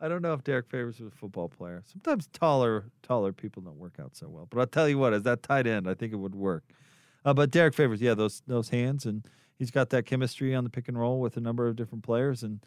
[0.00, 1.82] I don't know if Derrick Favors was a football player.
[1.86, 4.46] Sometimes taller taller people don't work out so well.
[4.50, 6.64] But I'll tell you what, as that tight end, I think it would work.
[7.24, 9.26] Uh, but Derrick Favors, yeah, those those hands, and
[9.58, 12.42] he's got that chemistry on the pick and roll with a number of different players,
[12.42, 12.60] and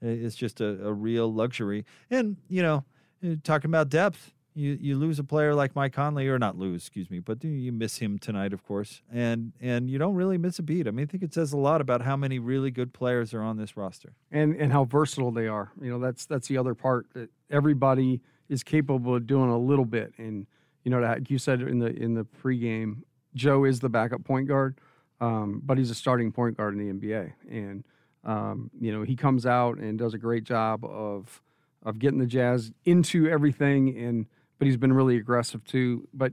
[0.00, 1.84] it's just a, a real luxury.
[2.10, 2.84] And you know,
[3.24, 6.82] uh, talking about depth, you you lose a player like Mike Conley, or not lose,
[6.82, 10.58] excuse me, but you miss him tonight, of course, and and you don't really miss
[10.58, 10.86] a beat.
[10.86, 13.42] I mean, I think it says a lot about how many really good players are
[13.42, 14.12] on this roster.
[14.30, 15.72] and and how versatile they are.
[15.80, 19.86] You know, that's that's the other part that everybody is capable of doing a little
[19.86, 20.14] bit.
[20.18, 20.46] And
[20.84, 22.98] you know, you said in the in the pregame,
[23.34, 24.78] Joe is the backup point guard,
[25.20, 27.32] um, but he's a starting point guard in the NBA.
[27.50, 27.84] And
[28.24, 31.42] um, you know, he comes out and does a great job of
[31.82, 33.96] of getting the Jazz into everything.
[33.96, 34.26] And
[34.58, 36.08] but he's been really aggressive too.
[36.14, 36.32] But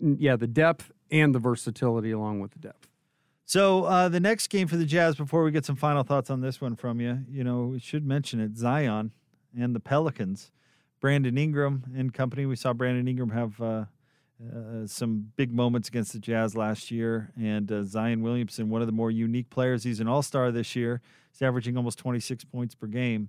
[0.00, 2.88] yeah, the depth and the versatility along with the depth.
[3.44, 6.40] So uh, the next game for the Jazz, before we get some final thoughts on
[6.40, 9.12] this one from you, you know, we should mention it: Zion
[9.58, 10.50] and the Pelicans,
[11.00, 12.46] Brandon Ingram and company.
[12.46, 13.84] We saw Brandon Ingram have uh,
[14.50, 18.86] uh, some big moments against the Jazz last year, and uh, Zion Williamson, one of
[18.86, 19.84] the more unique players.
[19.84, 21.00] He's an All Star this year.
[21.30, 23.28] He's averaging almost 26 points per game,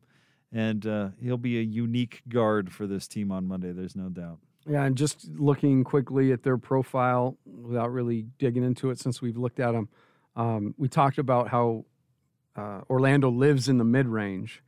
[0.51, 3.71] and uh, he'll be a unique guard for this team on Monday.
[3.71, 4.39] There's no doubt.
[4.67, 9.37] Yeah, and just looking quickly at their profile without really digging into it since we've
[9.37, 9.89] looked at them,
[10.35, 11.85] um, we talked about how
[12.55, 14.63] uh, Orlando lives in the mid range.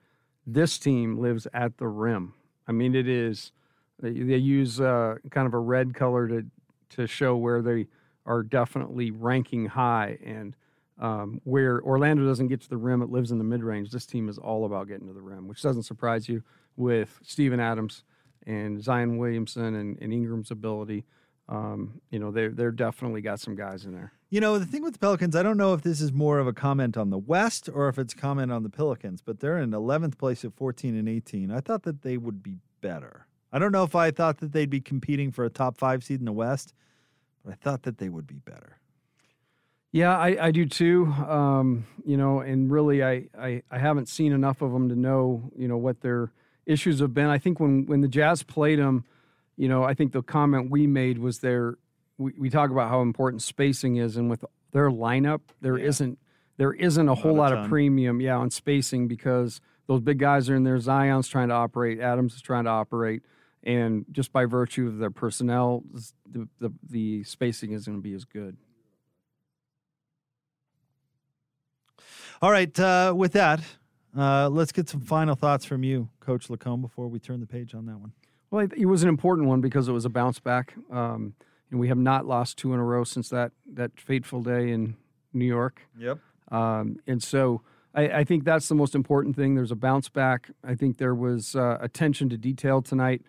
[0.45, 2.33] This team lives at the rim.
[2.67, 3.51] I mean, it is,
[3.99, 6.45] they, they use uh, kind of a red color to,
[6.91, 7.87] to show where they
[8.25, 10.17] are definitely ranking high.
[10.23, 10.55] And
[10.99, 13.91] um, where Orlando doesn't get to the rim, it lives in the mid range.
[13.91, 16.43] This team is all about getting to the rim, which doesn't surprise you
[16.77, 18.03] with Steven Adams
[18.45, 21.05] and Zion Williamson and, and Ingram's ability.
[21.47, 24.13] Um, you know, they're, they're definitely got some guys in there.
[24.29, 26.47] You know, the thing with the Pelicans, I don't know if this is more of
[26.47, 29.71] a comment on the West or if it's comment on the Pelicans, but they're in
[29.71, 31.51] 11th place at 14 and 18.
[31.51, 33.27] I thought that they would be better.
[33.55, 36.19] I don't know if I thought that they'd be competing for a top five seed
[36.19, 36.73] in the West,
[37.41, 38.79] but I thought that they would be better.
[39.93, 41.05] Yeah, I, I do too.
[41.05, 45.49] Um, you know, and really, I, I, I haven't seen enough of them to know,
[45.57, 46.33] you know, what their
[46.65, 47.27] issues have been.
[47.27, 49.05] I think when, when the Jazz played them,
[49.55, 51.77] you know, I think the comment we made was their,
[52.17, 54.43] we, we talk about how important spacing is, and with
[54.73, 56.17] their lineup, there not
[56.57, 57.63] there isn't a whole lot ton.
[57.63, 60.77] of premium, yeah, on spacing because those big guys are in there.
[60.77, 63.23] Zion's trying to operate, Adams is trying to operate,
[63.65, 65.83] and just by virtue of their personnel,
[66.29, 68.57] the the, the spacing isn't going to be as good.
[72.41, 73.61] All right, uh, with that,
[74.17, 77.73] uh, let's get some final thoughts from you, Coach LaComb, before we turn the page
[77.73, 78.11] on that one.
[78.51, 81.33] Well, it- it was an important one because it was a bounce back, um,
[81.71, 84.95] and we have not lost two in a row since that that fateful day in
[85.33, 85.81] New York.
[85.97, 86.19] Yep.
[86.51, 87.61] Um, and so
[87.93, 89.55] I, I think that's the most important thing.
[89.55, 90.51] There's a bounce back.
[90.63, 93.23] I think there was uh, attention to detail tonight.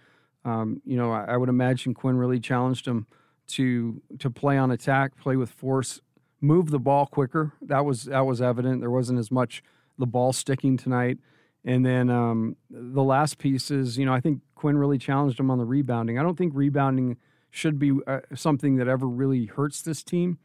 [0.46, 3.06] Um, you know, I, I would imagine Quin really challenged him
[3.48, 6.00] to to play on attack, play with force,
[6.40, 7.52] move the ball quicker.
[7.60, 8.80] That was that was evident.
[8.80, 9.62] There wasn't as much
[9.98, 11.18] the ball sticking tonight.
[11.64, 15.50] And then um, the last piece is, you know, I think Quin really challenged him
[15.50, 16.16] on the rebounding.
[16.16, 17.16] I don't think rebounding
[17.50, 20.38] should be uh, something that ever really hurts this team.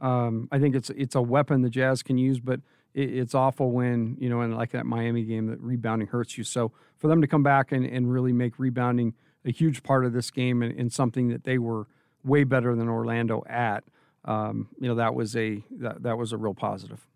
[0.00, 2.60] Um, I think it's it's a weapon the Jazz can use, but
[2.92, 6.42] it, it's awful when you know, in like that Miami game, that rebounding hurts you.
[6.42, 9.14] So for them to come back and, and really make rebounding
[9.44, 11.86] a huge part of this game and, and something that they were
[12.24, 13.84] way better than Orlando at,
[14.24, 17.06] um, you know, that was a that, that was a real positive.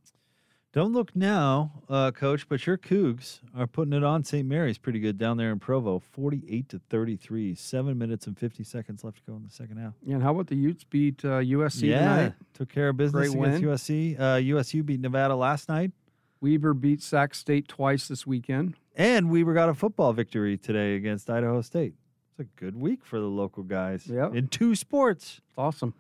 [0.75, 4.47] Don't look now, uh, Coach, but your Cougs are putting it on St.
[4.47, 7.55] Mary's pretty good down there in Provo, 48 to 33.
[7.55, 9.95] Seven minutes and 50 seconds left to go in the second half.
[10.05, 12.33] Yeah, and how about the Utes beat uh, USC yeah, tonight?
[12.53, 14.17] took care of business Great against win.
[14.17, 14.21] USC.
[14.21, 15.91] Uh, USU beat Nevada last night.
[16.43, 18.75] Weber beat Sac State twice this weekend.
[18.95, 21.95] And Weber got a football victory today against Idaho State.
[22.39, 24.07] It's a good week for the local guys.
[24.07, 24.37] Yep.
[24.37, 25.41] In two sports.
[25.57, 25.93] Awesome.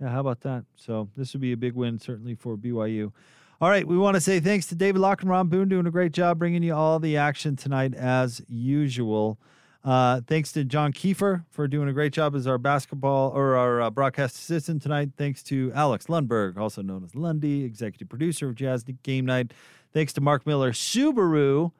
[0.00, 0.64] Yeah, how about that?
[0.74, 3.12] So this would be a big win, certainly for BYU.
[3.60, 5.92] All right, we want to say thanks to David Locke and Ron Boone doing a
[5.92, 9.38] great job bringing you all the action tonight as usual.
[9.84, 13.82] Uh, thanks to John Kiefer for doing a great job as our basketball or our
[13.82, 15.10] uh, broadcast assistant tonight.
[15.16, 19.52] Thanks to Alex Lundberg, also known as Lundy, executive producer of Jazz Game Night.
[19.92, 21.70] Thanks to Mark Miller Subaru,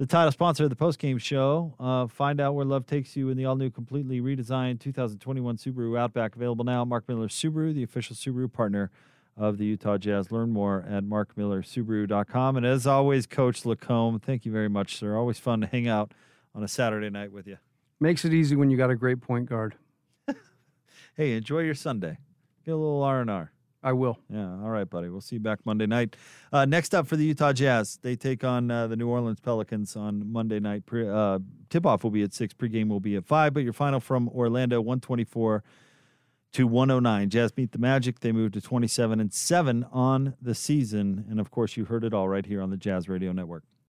[0.00, 1.74] the title sponsor of the postgame show.
[1.78, 5.98] Uh, find out where love takes you in the all new, completely redesigned 2021 Subaru
[5.98, 6.34] Outback.
[6.34, 6.86] Available now.
[6.86, 8.90] Mark Miller Subaru, the official Subaru partner
[9.36, 10.32] of the Utah Jazz.
[10.32, 12.56] Learn more at markmillersubaru.com.
[12.56, 15.18] And as always, Coach LaComb, thank you very much, sir.
[15.18, 16.14] Always fun to hang out
[16.54, 17.58] on a Saturday night with you.
[18.00, 19.74] Makes it easy when you got a great point guard.
[21.16, 22.16] Hey, enjoy your Sunday.
[22.64, 23.52] Get a little R and R.
[23.82, 24.18] I will.
[24.28, 24.50] Yeah.
[24.62, 25.08] All right, buddy.
[25.08, 26.16] We'll see you back Monday night.
[26.52, 29.96] Uh, next up for the Utah Jazz, they take on uh, the New Orleans Pelicans
[29.96, 30.84] on Monday night.
[30.84, 31.38] Pre- uh,
[31.70, 32.52] tip off will be at six.
[32.52, 33.54] Pregame will be at five.
[33.54, 35.64] But your final from Orlando, one twenty four
[36.52, 37.30] to 109.
[37.30, 38.20] Jazz beat the Magic.
[38.20, 41.24] They moved to 27 and 7 on the season.
[41.30, 43.62] And of course, you heard it all right here on the Jazz Radio Network.